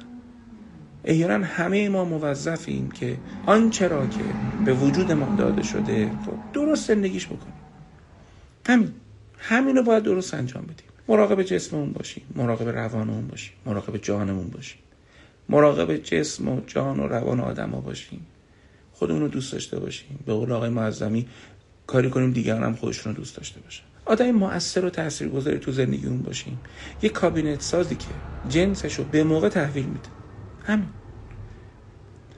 [1.05, 4.23] احیانا همه ما موظفیم که آنچه را که
[4.65, 6.11] به وجود ما داده شده
[6.53, 7.53] درست زندگیش بکنیم.
[8.67, 8.91] همین.
[9.37, 10.87] همین رو باید درست انجام بدیم.
[11.07, 14.79] مراقب جسممون باشیم مراقب روانمون باشیم مراقب جانمون باشیم.
[15.49, 18.25] مراقب جسم و جان و روان آدم ها باشیم.
[18.93, 20.19] خودمون رو دوست داشته باشیم.
[20.25, 21.27] به قول آقای معظمی
[21.87, 23.83] کاری کنیم دیگران هم خودشون رو دوست داشته باشن.
[24.05, 26.59] آدم مؤثر و تاثیرگذاری تو زندگیمون باشیم.
[27.01, 28.07] یه کابینت سازی که
[28.49, 30.22] جنسش رو به موقع تحویل میده.
[30.63, 30.88] همین.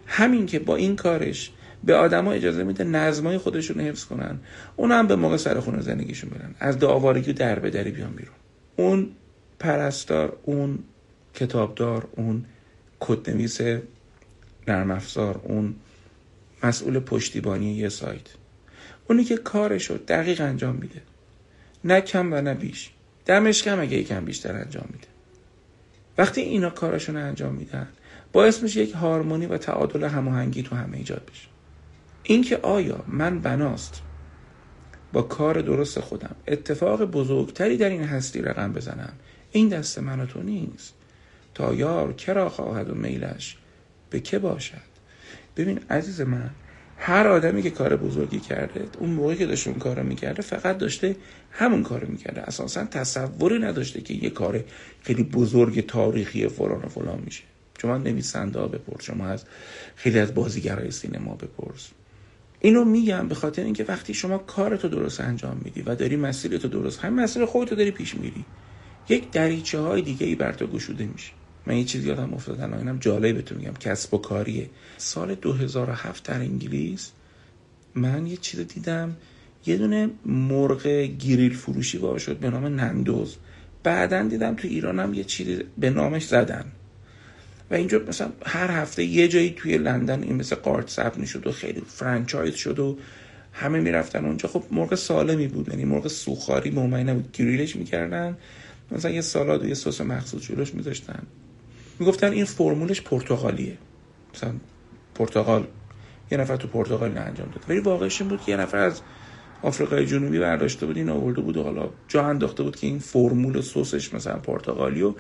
[0.08, 1.52] همین که با این کارش
[1.84, 4.40] به آدما اجازه میده نظمای خودشون حفظ کنن.
[4.76, 6.56] اون هم به موقع سر خونه زندگیشون برن.
[6.60, 8.36] از دعاوارگی در به دری بیان بیرون.
[8.76, 9.12] اون
[9.60, 10.80] پرستار اون
[11.34, 12.46] کتابدار اون
[13.00, 13.62] کدنویس
[14.68, 15.76] نرم افزار اون
[16.64, 18.28] مسئول پشتیبانی یه سایت.
[19.10, 21.02] اونی که کارشو دقیق انجام میده.
[21.84, 22.92] نه کم و نه بیش.
[23.26, 25.08] دمش کم اگه یکم بیشتر انجام میده.
[26.18, 27.88] وقتی اینا کارشون انجام میدن
[28.36, 31.48] باعث میشه یک هارمونی و تعادل هماهنگی تو همه ایجاد بشه.
[32.24, 34.02] اینکه آیا من بناست؟
[35.14, 36.36] با کار درست خودم.
[36.48, 39.14] اتفاق بزرگتری در این هستی رقم بزنم.
[39.52, 40.94] این دست من و تو نیست.
[41.54, 43.58] تا یار کرا خواهد و میلش
[44.10, 44.96] به که باشد؟
[45.58, 46.50] ببین عزیز من
[46.98, 51.16] هر آدمی که کار بزرگی کرده اون موقعی که داشته اون کار می‌کرده فقط داشته
[51.52, 52.42] همون کار می‌کرده.
[52.42, 54.64] اساسا تصوری نداشته که یه کار
[55.02, 57.44] خیلی بزرگ تاریخی فلان و فلان میشه.
[57.82, 59.44] شما نویسنده ها بپرس شما از
[59.96, 61.90] خیلی از بازیگرای سینما بپرس.
[62.60, 67.00] اینو میگم به خاطر اینکه وقتی شما کارتو درست انجام میدی و داری مسیرتو درست
[67.00, 68.46] هم مسیر خودتو داری پیش میری
[69.10, 71.32] یک دریچه های دیگه ای بر تو گشوده میشه.
[71.66, 74.70] من یه چیزی یادم افتاد اینم جالب بهتون میگم کسب و کاریه.
[74.98, 77.12] سال 2007 در انگلیس
[77.96, 79.16] من یه چیز دیدم
[79.66, 80.88] یه دونه مرغ
[81.20, 83.36] گریل فروشی باشه شد به نام نندوز.
[83.84, 86.66] بعدا دیدم تو ایرانم یه چیزی به نامش زدن.
[87.72, 91.52] و اینجا مثلا هر هفته یه جایی توی لندن این مثل قارت ثبت می‌شد و
[91.52, 92.98] خیلی فرانچایز شد و
[93.54, 94.50] همه می‌رفتن اونجا.
[94.50, 97.32] خب مرغ سالمی بود یعنی مرغ سوخاری به نبود.
[97.32, 98.38] گریلش می‌کردن
[98.92, 101.24] مثلا یه سالاد و یه سس مخصوص جلوش میذاشتن.
[102.00, 103.78] می‌گفتن این فرمولش پرتغالیه.
[104.36, 104.52] مثلا
[105.16, 105.68] پرتغال
[106.32, 107.64] یه نفر تو پرتغال انجام داد.
[107.70, 109.02] ولی واقعش این بود که یه نفر از
[109.62, 113.62] آفریقای جنوبی برداشته بود این آورده بود و حالا جا انداخته بود که این فرمول
[113.62, 115.14] سسش مثلا پرتغالی و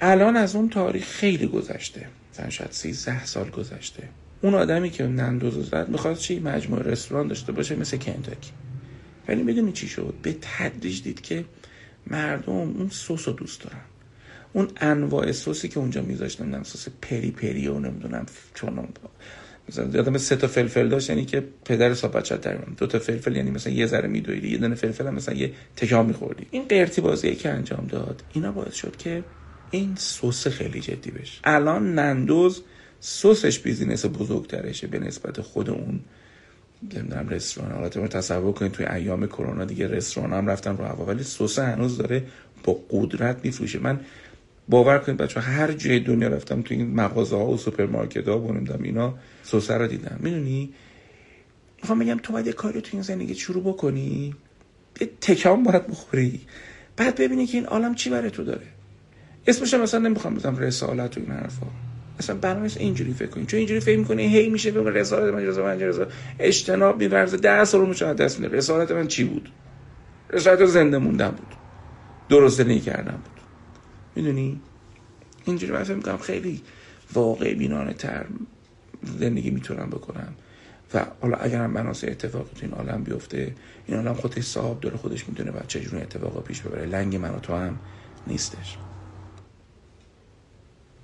[0.00, 2.06] الان از اون تاریخ خیلی گذشته.
[2.32, 4.08] مثلا شاید 13 سال گذشته.
[4.42, 8.50] اون آدمی که نندوزو زد می‌خواست چی؟ مجموعه رستوران داشته باشه مثل کنتاکی.
[9.28, 11.44] ولی می‌دونی چی شد؟ به تدریج دید که
[12.06, 13.80] مردم اون سس رو دوست دارن.
[14.52, 18.88] اون انواع سسی که اونجا میذاشتن نمی‌دونم سس peri peri و نمی‌دونم چون
[19.68, 23.36] مثلا یادم سه تا فلفل داشت یعنی که پدر صاحب بچه در دو تا فلفل
[23.36, 26.46] یعنی مثلا یه ذره میدویدی یه دونه فلفل هم مثلا یه تکونم میخوردی.
[26.50, 28.22] این قرتی بازی که انجام داد.
[28.32, 29.24] اینا باعث شد که
[29.70, 32.62] این سس خیلی جدی بشه الان Nando's
[33.00, 36.00] سسش business بزرگترشه به نسبت خود اون
[36.82, 37.72] نمی‌دونم رستوران.
[37.72, 41.58] حالا تو تصور کنید توی ایام کرونا دیگه رستوران هم رفتن رو هوا ولی سس
[41.58, 42.24] هنوز داره
[42.64, 43.78] با قدرت میفروشه.
[43.78, 44.00] من
[44.68, 48.82] باور کنید بچه هر جای دنیا رفتم تو این مغازه ها و سوپرمارکت ها و
[48.82, 50.16] اینا سسه رو دیدم.
[50.20, 50.74] می‌دونی؟
[51.82, 54.34] می‌خوام بگم تو باید کاری تو این زندگی شروع بکنی.
[55.00, 56.40] یه تکونم باید بخوری.
[56.96, 58.66] بعد ببینی که این عالم چی برای تو داره.
[59.46, 61.66] اسمش مثلا نمی‌خوام بزنم رسالت و این حرفا.
[62.18, 65.66] اصلا برنامه اینجوری فکر کنید چون اینجوری فکر می‌کنی هی میشه بگم رسالت من رسالت
[65.66, 69.52] من رسالت اجتناب میورزه ده سال میشه دست میده رسالت من چی بود؟
[70.30, 71.54] رسالت زنده موندن بود.
[72.28, 73.40] درست زندگی کردن بود.
[74.16, 74.60] می‌دونی؟
[75.44, 76.60] اینجوری من فکر می‌کنم خیلی
[77.12, 78.26] واقع بینانه تر
[79.18, 80.34] زندگی می‌تونم بکنم.
[80.94, 83.54] و حالا اگر هم مناسه اتفاقی تو این عالم بیفته
[83.86, 86.86] این عالم خودش صاحب داره خودش می‌دونه و چجوری اتفاقا پیش ببره.
[86.86, 87.78] لنگ من و تو هم
[88.26, 88.78] نیستش.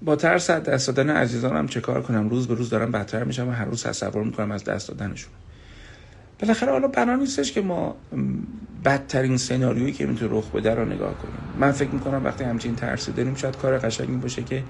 [0.03, 3.49] با ترس از دست دادن عزیزانم چه کار کنم؟ روز به روز دارم بدتر میشم
[3.49, 5.33] و هر روز تصور می‌کنم از دست دادنشون.
[6.39, 7.97] بالاخره حالا بنا نیستش که ما
[8.85, 11.43] بدترین سناریویی که می‌تونه رخ بده رو نگاه کنیم.
[11.55, 14.65] من فکر می‌کنم وقتی همچین ترسی داریم شاید کار قشنگی باشه که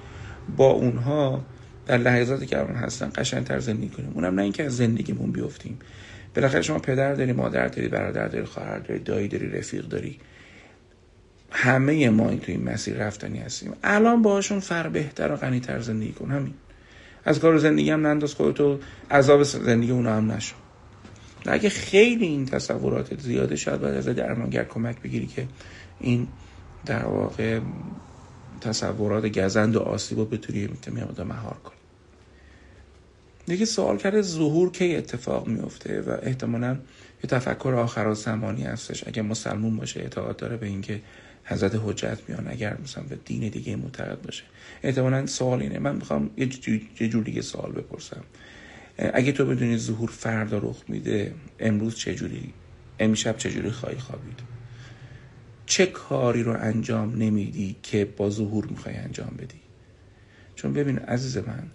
[0.57, 1.47] با اونها
[1.87, 4.13] در لحظاتی که الان هستن قشنگتر زندگی کنیم.
[4.15, 5.79] اونم نه اینکه از زندگیمون بیفتیم.
[6.35, 10.19] بالاخره شما پدر داری مادر داری برادر داری خواهر داری دایی داری رفیق داری.
[11.51, 13.73] همه ما این تو این مسیر رفتنی هستیم.
[13.83, 16.55] الان باهاشون فر بهتر و غنیتر زندگی کن همین.
[17.25, 18.79] از کار زندگی هم ننداز خودتو
[19.11, 20.55] عذاب زندگی اونا هم نشو.
[21.47, 25.47] اگه خیلی این تصورات زیاده شاید باید از درمانگر کمک بگیری که
[26.01, 26.29] این
[26.87, 27.61] در واقع
[28.61, 31.75] تصورات گزند و آسیب رو بتونی مقدار مهار کنی.
[33.47, 36.79] دیگه سوال کرده ظهور کی اتفاق میفته و احتمالا
[37.25, 39.09] یه تفکر آخر زمانی هستش.
[39.09, 41.01] اگه مسلمون باشه اعتقاد داره به اینکه
[41.51, 42.49] حضرت حجت میان.
[42.49, 44.45] اگر مثلا به دین دیگه معتقد باشه.
[44.83, 45.79] احتمالا سوال اینه.
[45.79, 46.31] من می‌خوام
[47.01, 48.25] یه جور دیگه سوال بپرسم.
[48.99, 52.53] اگه تو بدونی ظهور فردا رخ میده امروز چجوری
[52.99, 54.41] امشب چجوری خواهی خوابید؟
[55.67, 59.61] چه کاری رو انجام نمیدی که با ظهور می‌خوای انجام بدی؟
[60.55, 61.71] چون ببین عزیز من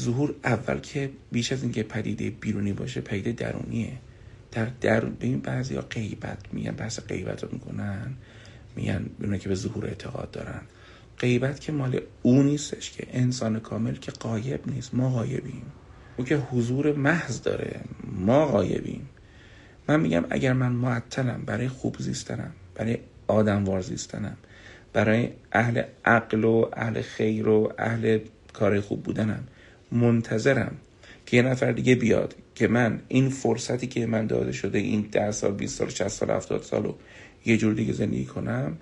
[0.00, 3.92] ظهور اول که بیش از اینکه پدیده بیرونی باشه پدیده درونیه.
[4.52, 8.14] در درون ببین بعضی ها غیبت میگن بحث غیبت رو می‌کنن.
[8.76, 10.60] میگن ببینن که به ظهور اعتقاد دارن.
[11.18, 14.94] غیبت که مال او نیستش که انسان کامل که قایب نیست.
[14.94, 15.62] ما قایبیم
[16.16, 17.80] او که حضور محض داره.
[18.04, 19.08] ما قایبیم
[19.88, 24.36] من میگم اگر من معطلم برای خوب زیستنم برای آدموار زیستنم
[24.92, 28.18] برای اهل عقل و اهل خیر و اهل
[28.52, 29.44] کار خوب بودنم
[29.92, 30.76] منتظرم
[31.26, 35.30] که یه نفر دیگه بیاد که من این فرصتی که من داده شده این ده
[35.30, 36.94] سال 20 سال 60 سال 70 سال رو
[37.44, 38.76] یه جور دیگه زندگی کنم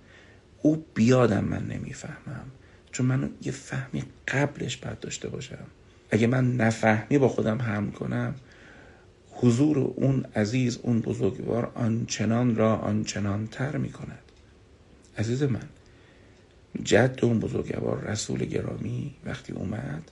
[0.62, 2.44] او بیادم من نمی‌فهمم.
[2.92, 5.66] چون من یه فهمی قبلش باید داشته باشم.
[6.11, 8.35] اگه من نفهمی با خودم هم کنم
[9.31, 14.23] حضور اون عزیز اون بزرگوار آنچنان را آنچنان تر می کند
[15.18, 15.68] عزیز من
[16.85, 20.11] جد اون بزرگوار رسول گرامی وقتی اومد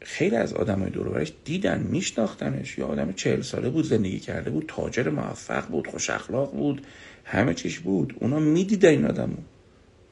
[0.00, 2.78] خیلی از آدم های دورورش دیدن میشناختنش.
[2.78, 6.86] یا آدم چهل ساله بود زندگی کرده بود تاجر موفق بود خوش اخلاق بود
[7.24, 8.16] همه چیش بود.
[8.20, 9.36] اونا می‌دیدن این آدمو.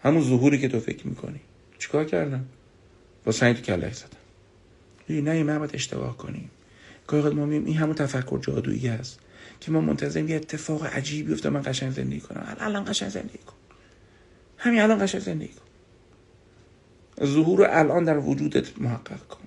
[0.02, 1.40] همون ظهوری که تو فکر می‌کنی.
[1.78, 2.46] چیکار کردن؟
[3.24, 4.16] با سنگ تو کلک زدن.
[5.08, 6.50] نه این باید اشتباه کنیم.
[7.06, 9.18] گاهی ما میم این همون تفکر جادویی هست
[9.60, 12.56] که ما منتظریم یه اتفاق عجیبی بیفته من قشنگ زندگی کنم.
[12.60, 13.56] الان قشنگ زندگی کن.
[14.58, 15.66] همین الان قشنگ زندگی کن.
[17.26, 19.45] ظهور الان در وجودت محقق کن.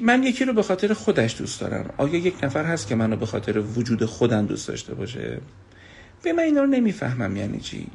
[0.00, 1.94] من یکی رو به خاطر خودش دوست دارم.
[1.96, 5.40] آیا یک نفر هست که منو به خاطر وجود خودم دوست داشته باشه؟
[6.22, 7.36] به من اینا رو نمی‌فهمم.
[7.36, 7.86] یعنی چی؟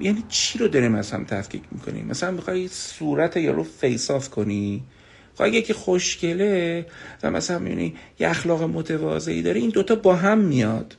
[0.00, 4.82] یعنی چی رو داریم از هم تفکیک می‌کنیم؟ مثلا می‌خوای صورت یارو face off کنی؟
[5.34, 6.86] خب اگه که خوشگله
[7.22, 10.96] و مثلا می‌بینی یه اخلاق متواضعی داره این دوتا با هم میاد.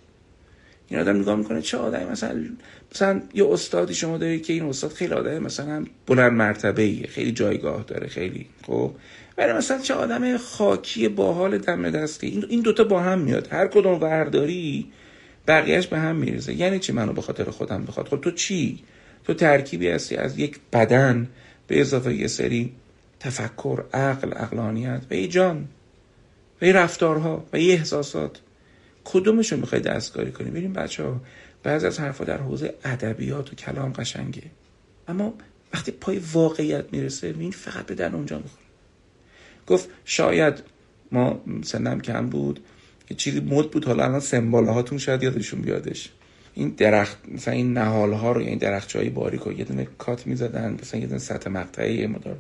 [0.88, 2.46] این آدم نگاه می‌کنه چه آدمی؟ مثلا
[2.92, 7.32] مثلا یه استادی شما داری که این استاد خیلی آدم مثلا بلند مرتبه ایه خیلی
[7.32, 8.92] جایگاه داره خیلی خب؟
[9.38, 12.28] ولی مثلا چه آدم خاکی باحال دم دستی.
[12.28, 13.48] این این دوتا با هم میاد.
[13.52, 14.92] هر کدوم ورداری
[15.48, 16.54] بقیهش به هم میریزه.
[16.54, 18.84] یعنی چی منو به خاطر خودم بخواد؟ خب تو چی؟
[19.24, 20.16] تو ترکیبی هستی.
[20.16, 21.30] از یک بدن
[21.68, 22.74] به اضافه یه سری
[23.20, 25.68] تفکر عقل اقلانیت و یه جان
[26.62, 28.40] و یه رفتارها و یه احساسات.
[29.04, 31.22] کدومشون می‌خوای دستکاری کنی؟ ببین بچه ها
[31.64, 34.44] بعض از حرفا در حوزه ادبیات و کلام قشنگه.
[35.08, 35.34] اما
[35.74, 38.63] وقتی پای واقعیت می‌رسه این فقط به در اونجا می‌خوره.
[39.68, 40.64] گفت شاید
[41.12, 42.60] ما سنم کم بود.
[43.10, 43.86] یه چیزی مد بود.
[43.86, 46.10] حالا الان سمبال هاتون شاید یادشون بیادش.
[46.54, 50.28] این درخت مثلا این نهال ها رو یعنی درخت های باریک رو یه دونه کات
[50.28, 50.78] می‌زدن.
[50.82, 52.38] مثلا یه دونه سطح مقطعی یه مدار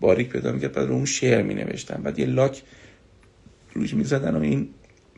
[0.00, 0.72] باریک پیدا می‌کرد.
[0.72, 2.62] بعد رو اون شعر می نوشتن بعد یه لاک
[3.72, 4.68] روش می‌زدن و این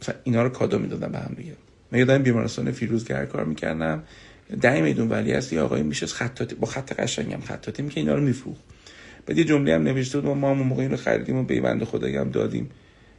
[0.00, 1.52] مثلا اینا رو کادو می‌دادن به هم دیگه.
[1.92, 4.02] من یادم بیمارستان فیروزگر کار می‌کردم.
[4.60, 8.20] ده میدون ولی هست یه آقای میشه خطاطی با خط قشنگم خطاطی می‌کنه اینا رو
[8.20, 8.62] میفروخت.
[9.26, 12.30] بعد یه جمله هم نوشته بود ما موقع این رو خریدیم و بیوند خدایی هم
[12.30, 12.70] دادیم.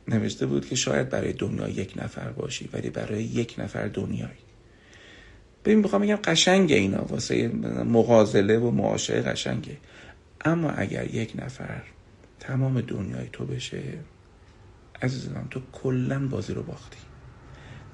[0.08, 4.48] نوشته بود که شاید برای دنیا یک نفر باشی ولی برای یک نفر دنیایی.
[5.66, 7.48] ببین می‌خوام بگم قشنگه اینا واسه
[7.86, 9.78] مغازله و معاشه قشنگه.
[10.46, 11.82] اما اگر یک نفر
[12.40, 13.82] تمام دنیای تو بشه
[15.02, 16.98] عزیزم تو کلا بازی رو باختی.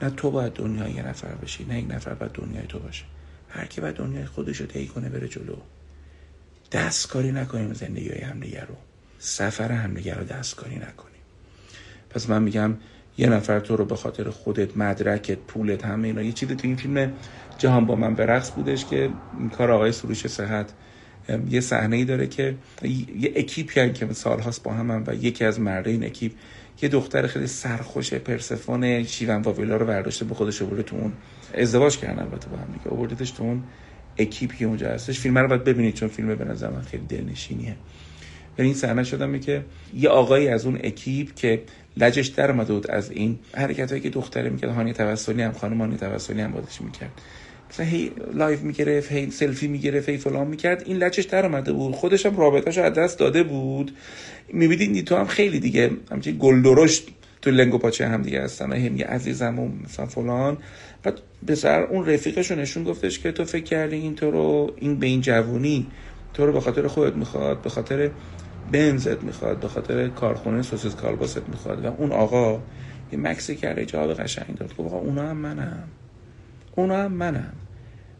[0.01, 3.03] نه تو باید دنیای یه نفر بشی نه یک نفر باید دنیای تو باشه.
[3.49, 5.55] هر کی باید دنیای خودش رو کنه بره جلو.
[6.73, 8.75] دستکاری نکنیم زندگی های همدیگه رو.
[9.19, 11.21] سفر همدیگه رو دستکاری نکنیم.
[12.09, 12.75] پس من میگم
[13.17, 16.75] یه نفر تو رو به خاطر خودت مدرکت پولت همه اینا یه چیزی تو این
[16.75, 17.13] فیلم
[17.57, 19.09] جهان با من به رقص بودش که
[19.57, 20.73] کار آقای سروش صحت
[21.49, 25.89] یه صحنه ای داره که یه اکیپی که سالهاست با هم, و یکی از مرده
[25.91, 26.31] این اکیپ
[26.81, 31.13] یه دختر خیلی سرخوش پرسفون شیون واویلا رو برداشته به خودش آورده تو اون.
[31.53, 32.95] ازدواج کردن البته با هم دیگه.
[32.95, 33.63] آوردتش تو اون
[34.17, 37.75] اکیپی اونجا هستش فیلم رو باید ببینید چون فیلم به نظر من خیلی دلنشینیه.
[38.57, 41.61] ولی این صحنه شدم که یه آقایی از اون اکیپ که
[41.97, 42.55] لجش در
[42.89, 46.81] از این حرکت هایی که دختره می‌کرد هانی توسلی هم خانم هانی توسلی هم بادش
[46.81, 47.11] می‌کرد.
[47.71, 51.93] مثلا هی live می‌گرفت هی سلفی می‌گرفت هی فلان می‌کرد این لجش در اومده بود.
[51.95, 53.91] خودش هم رابطهش از دست داده بود.
[54.53, 56.61] می‌بینید تو هم خیلی دیگه همچین گل
[57.43, 58.73] تو لنگ و پاچه هم دیگه هستن.
[58.73, 60.57] هم یه عزیزم و مثلا فلان.
[61.03, 65.07] بعد سر اون رفیقش نشون گفتش که تو فکر کردی این تو رو این به
[65.07, 65.91] این جوونی
[66.33, 68.11] تو رو به خاطر خودت می‌خواد به خاطر
[68.71, 71.85] بنزت می‌خواد به خاطر کارخونه سوسیس کالباست می‌خواد.
[71.85, 72.63] و اون آقا
[73.11, 74.75] یه مکثی کرده جواب قشنگ داد.
[74.75, 75.87] گفت اونا هم منم.
[76.75, 77.53] اونا هم منم.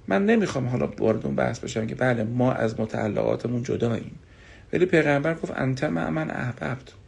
[0.07, 4.19] من نمی‌خوام حالا وارد اون بحث بشم که بله ما از متعلقاتمون جداییم.
[4.73, 7.02] ولی پیغمبر گفت انت مع من احببت.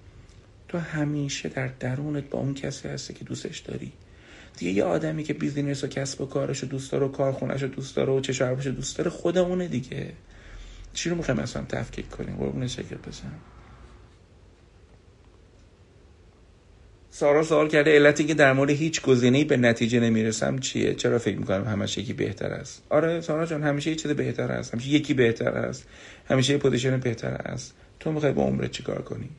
[0.68, 3.92] تو همیشه در درونت با اون کسی هستی که دوستش داری.
[4.58, 7.68] دیگه یه آدمی که business و کسب و کارش رو دوست داره و کارخونش رو
[7.68, 10.12] دوست داره و چه دوست داره خودمونه دیگه.
[10.94, 13.32] چی رو می‌خوایم اصلا تفکیک کنیم؟ قربون شکر بزن.
[17.10, 21.38] سارا سوال کرده علتی که در مورد هیچ گزینه‌ای به نتیجه نمی‌رسم چیه؟ چرا فکر
[21.38, 24.74] می‌کنم همش یکی بهتر است؟ آره سارا جان همیشه یه چیز بهتر است.
[24.74, 25.88] همیشه یکی بهتر است.
[26.30, 27.74] همیشه یه پوزیشن بهتر است.
[28.00, 29.30] تو می‌خوای با عمرت چیکار کنی؟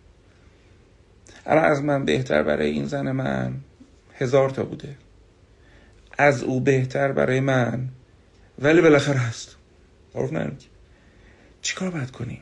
[1.46, 3.54] الان از من بهتر برای این زن من
[4.14, 4.96] هزار تا بوده.
[6.18, 7.88] از او بهتر برای من
[8.59, 9.56] ولی بالاخره هست.
[10.14, 10.52] عرف
[11.62, 12.40] چیکار باید کنیم؟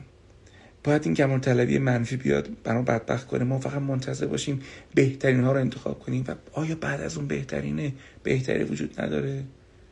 [0.83, 3.43] باید این کمال طلبی منفی بیاد برای بدبخت کنه.
[3.43, 4.61] ما فقط منتظر باشیم
[4.95, 9.43] بهترین ها رو انتخاب کنیم و آیا بعد از اون بهترینه؟ بهتری وجود نداره؟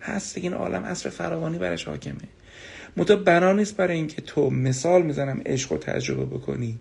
[0.01, 2.27] هست این عالم اصر فراوانی برش حاکمه.
[2.97, 6.79] متا بنا نیست برای اینکه تو مثال می‌زنم عشق و تجربه بکنی.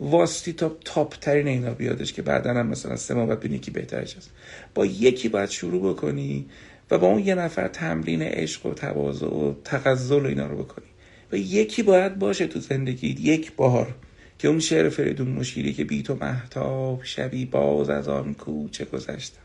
[0.00, 4.16] واسطی تا تاپ ترین اینا بیادش که بعدا هم مثلا سه ماه بعد کی بهترش
[4.16, 4.30] هست.
[4.74, 6.46] با یکی باید شروع بکنی
[6.90, 10.86] و با اون یه نفر تمرین عشق و تواضع و تغزل اینا رو بکنی.
[11.32, 13.94] و یکی باید باشه تو زندگی یک بار
[14.38, 19.40] که اون شعر فریدون مشیری که بی تو محتاب شبی باز از آن کوچه گذشتم.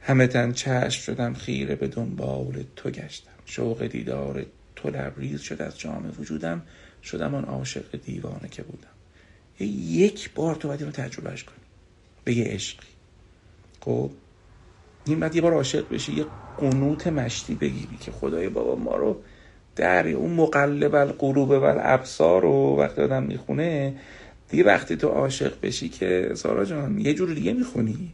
[0.00, 3.30] همه تن چشم شدم خیره به دنبال تو گشتم.
[3.46, 6.62] شوق دیدار تو لبریز شد از جام وجودم
[7.02, 8.97] شدم آن عاشق دیوانه که بودم.
[9.66, 11.56] یک بار تو باید اینو تجربهش کنی.
[12.24, 12.86] به یه عشقی.
[13.80, 14.10] خب؟
[15.06, 16.26] این بعد یه بار عاشق بشی یه
[16.58, 19.20] قنوت مشتی بگیری که خدای بابا ما رو
[19.76, 23.94] در اون مقلب القلوب و الابصار رو وقتی آدم می‌خونه
[24.50, 28.12] دیگه وقتی تو عاشق بشی که سارا جان یه جور دیگه می‌خونی.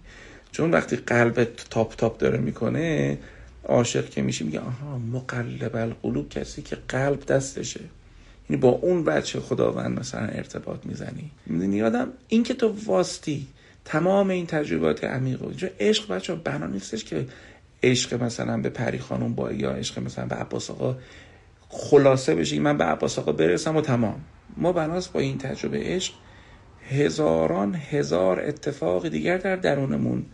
[0.53, 3.19] چون وقتی قلبت تاپ تاپ داره می‌کنه
[3.65, 7.81] عاشق که میشی میگه آها مقلب القلوب کسی که قلب دستشه.
[8.51, 11.31] یعنی با اون بچه خداوند مثلا ارتباط می‌زنی.
[11.47, 13.47] می‌دونی آدم؟ این که تو واستی
[13.85, 17.27] تمام این تجربات عمیق و عشق بچه بنا نیستش که
[17.83, 20.97] عشق مثلا به پری خانم با یا عشق مثلا به عباس آقا
[21.69, 24.21] خلاصه بشه من به عباس آقا برسم و تمام.
[24.57, 26.15] ما بناس با این تجربه عشق
[26.91, 30.25] هزاران هزار اتفاق دیگر در درونمون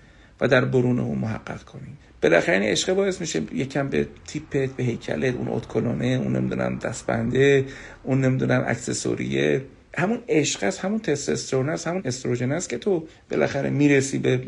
[0.40, 1.98] و در برونمون محقق کنیم.
[2.22, 7.64] بالاخره این عشق باعث میشه یکم به تیپت به هیکلت اون اتکلونه اون نمی‌دونم دستبنده
[8.02, 9.62] اون نمی‌دونم اکسسوریه.
[9.98, 14.42] همون عشق است همون تستوسترون است همون استروژن است که تو بالاخره می‌رسی به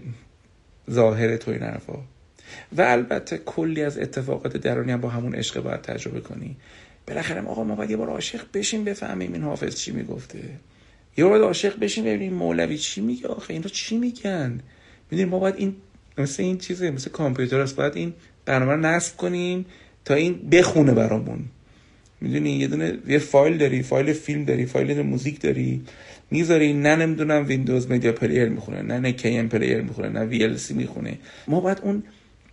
[0.90, 1.99] ظاهر تو این حرفا.
[2.76, 6.57] و البته کلی از اتفاقات درونی هم با همون عشق باید تجربه کنی.
[7.07, 10.38] بالاخره آقا ما باید یه بار عاشق بشیم بفهمیم این حافظ چی می‌گفته.
[11.16, 14.61] یه بار عاشق بشیم ببینیم مولوی چی میگه آخه اینا چی میگن؟
[15.11, 15.76] می‌دونیم ما باید این
[16.18, 17.76] مثل این چیزه مثل کامپیوتر است.
[17.76, 18.12] باید این
[18.44, 19.66] برنامه رو نصب کنیم
[20.04, 21.44] تا این بخونه برامون.
[22.20, 25.82] می‌دونی؟ یه دونه یه فایل داری فایل فیلم داری فایل موزیک داری.
[26.30, 31.18] می‌ذاری نه نمی‌دونم Windows Media Player می‌خونه نه نه KMPlayer می‌خونه نه VLC می‌خونه.
[31.48, 32.02] ما باید اون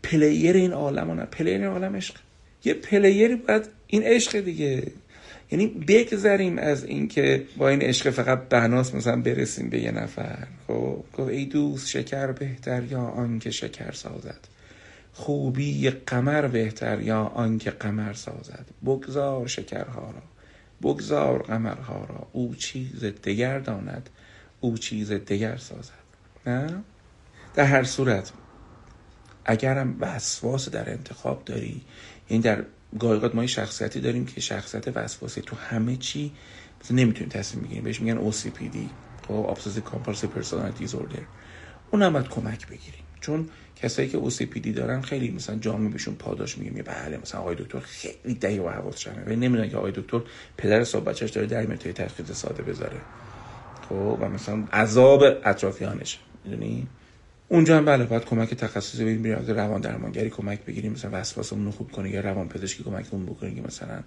[0.03, 2.15] player این عالم نه player این عالم عشق.
[2.65, 4.83] یه player ی باید این عشق دیگه.
[5.51, 10.47] یعنی بگذریم از اینکه با این عشق فقط بناس مثلا برسیم به یه نفر.
[10.67, 14.39] خب؟ گفت ای دوست شکر بهتر یا آنکه شکر سازد؟
[15.13, 20.21] خوبی قمر بهتر یا آنکه قمر سازد؟ بگذار شکرها را.
[20.81, 22.27] بگذار قمرها را.
[22.31, 24.09] او چیز دگر داند
[24.59, 25.93] او چیز دگر سازد.
[26.45, 26.83] نه؟
[27.55, 28.31] در هر صورت
[29.45, 31.81] اگرم وسواس در انتخاب داری
[32.27, 32.63] این در
[32.99, 36.31] گاهی ما شخصیتی داریم که شخصیت وسواسی تو همه چی
[36.81, 37.83] مثلا نمی‌تونیم تصمیم بگیریم.
[37.83, 38.77] بهش میگن OCPD
[39.27, 41.21] خب Obsessive Compulsive Personality Disorder.
[41.91, 43.03] اون هم باید کمک بگیریم.
[43.21, 47.55] چون کسایی که OCPD دارن خیلی مثلا جامعه بهشون پاداش میگیم یه بله مثلا آقای
[47.55, 50.21] دکتر خیلی دهی و حواس شمه و نمی‌دونن که آقای دکتر
[50.57, 53.05] پدر صاحب بچهش داره در میاد تحقیق ساده بذاره.
[53.89, 56.19] خب و مثلا عذاب اطرافیانش.
[56.43, 56.87] می‌دونی؟
[57.51, 61.71] اونجا هم بله باید کمک تخصصی بریم بریم روان درمانگری کمک بگیریم مثلا وسواسمون رو
[61.71, 64.03] خوب کنه یا روان پزشکی کمکمون بکنه که مثلا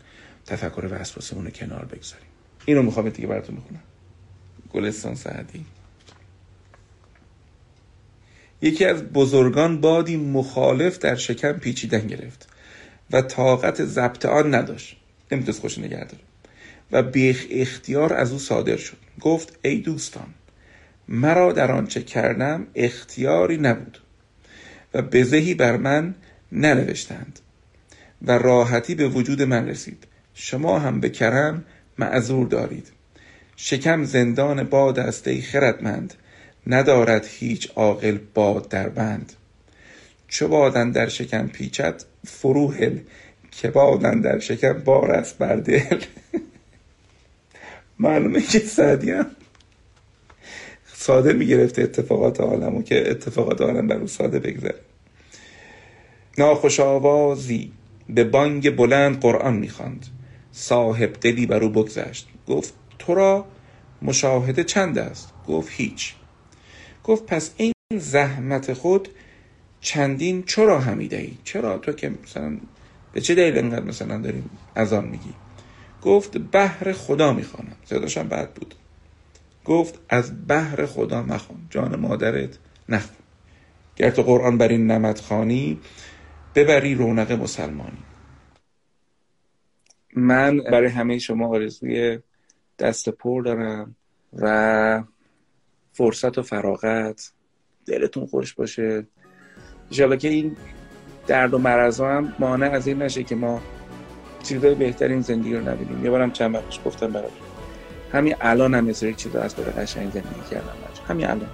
[0.47, 2.27] تفکر وسواسمون رو کنار بگذاریم.
[2.67, 3.83] اینو می‌خوام دیگه براتون بخونم.
[4.73, 5.65] گلستان سعدی.
[8.63, 12.49] یکی از بزرگان بادی مخالف در شکم پیچیدن گرفت
[13.11, 14.97] و طاقت ضبط آن نداشت.
[15.33, 16.23] نمی‌تونست خوش نگه داره.
[16.93, 18.97] و بیخ اختیار از او صادر شد.
[19.21, 20.27] گفت ای دوستان
[21.09, 23.99] مرا در آنچه کردم اختیاری نبود
[24.95, 26.15] و بزهی بر من
[26.53, 27.39] ننوشتند
[28.23, 30.07] و راحتی به وجود من رسید.
[30.35, 31.65] شما هم به کرم
[31.99, 32.89] معذور دارید.
[33.57, 36.15] شکم زندان باد است خردمند.
[36.67, 39.33] ندارد هیچ عاقل باد در بند.
[40.29, 42.99] چو بادن در شکم پیچد فروهل
[43.51, 46.01] که بادن در شکم بار است بر دل.
[47.99, 49.13] معلومه که سعدی
[51.03, 54.81] ساده می‌گرفته اتفاقات عالمو که اتفاقات عالم بر او ساده بگذره.
[56.39, 57.73] ناخوش آوازی
[58.09, 60.07] به بانگ بلند قرآن می‌خواند.
[60.53, 62.29] صاحب دلی بر او بگذشت.
[62.49, 63.45] گفت تو را
[64.03, 66.15] مشاهده چند است؟ گفت هیچ.
[67.05, 69.09] گفت پس این زحمت خود
[69.81, 72.59] چندین چرا همیده ای؟ چرا تو که مثلا
[73.13, 75.35] به چه دلیل انقدر مثلا داریم از میگی؟
[76.03, 78.75] گفت بحر خدا می‌خوانم صداشم بد بود.
[79.65, 82.59] گفت از بحر خدا مخوان جان مادرت
[82.89, 83.17] نخون
[83.97, 85.81] گر تو قرآن بر این نمت خانی
[86.55, 88.03] ببری رونق مسلمانی.
[90.17, 92.19] من برای همه شما آرزوی
[92.79, 93.97] دست پر دارم
[94.33, 95.05] و
[95.93, 97.33] فرصت و فراغت
[97.87, 99.07] دلتون خوش باشه.
[99.87, 100.57] انشاءالله که این
[101.27, 103.63] درد و مرض هم مانع از این نشه که ما
[104.43, 106.05] چیزای بهترین زندگی رو نبینیم.
[106.05, 107.52] یه بارم چند گفتم براتون.
[108.13, 110.73] همین الان هم یک چیز از داره قشنگ زندگی کردم
[111.09, 111.49] همین الان.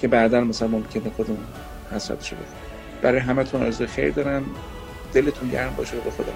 [0.00, 1.44] که بعدا مثلا ممکنه خودمون
[1.92, 2.60] حسرتشو بخوریم
[3.02, 4.44] برای همتون آرزوی خیر دارم.
[5.12, 6.32] دلتون گرم باشه و به خدا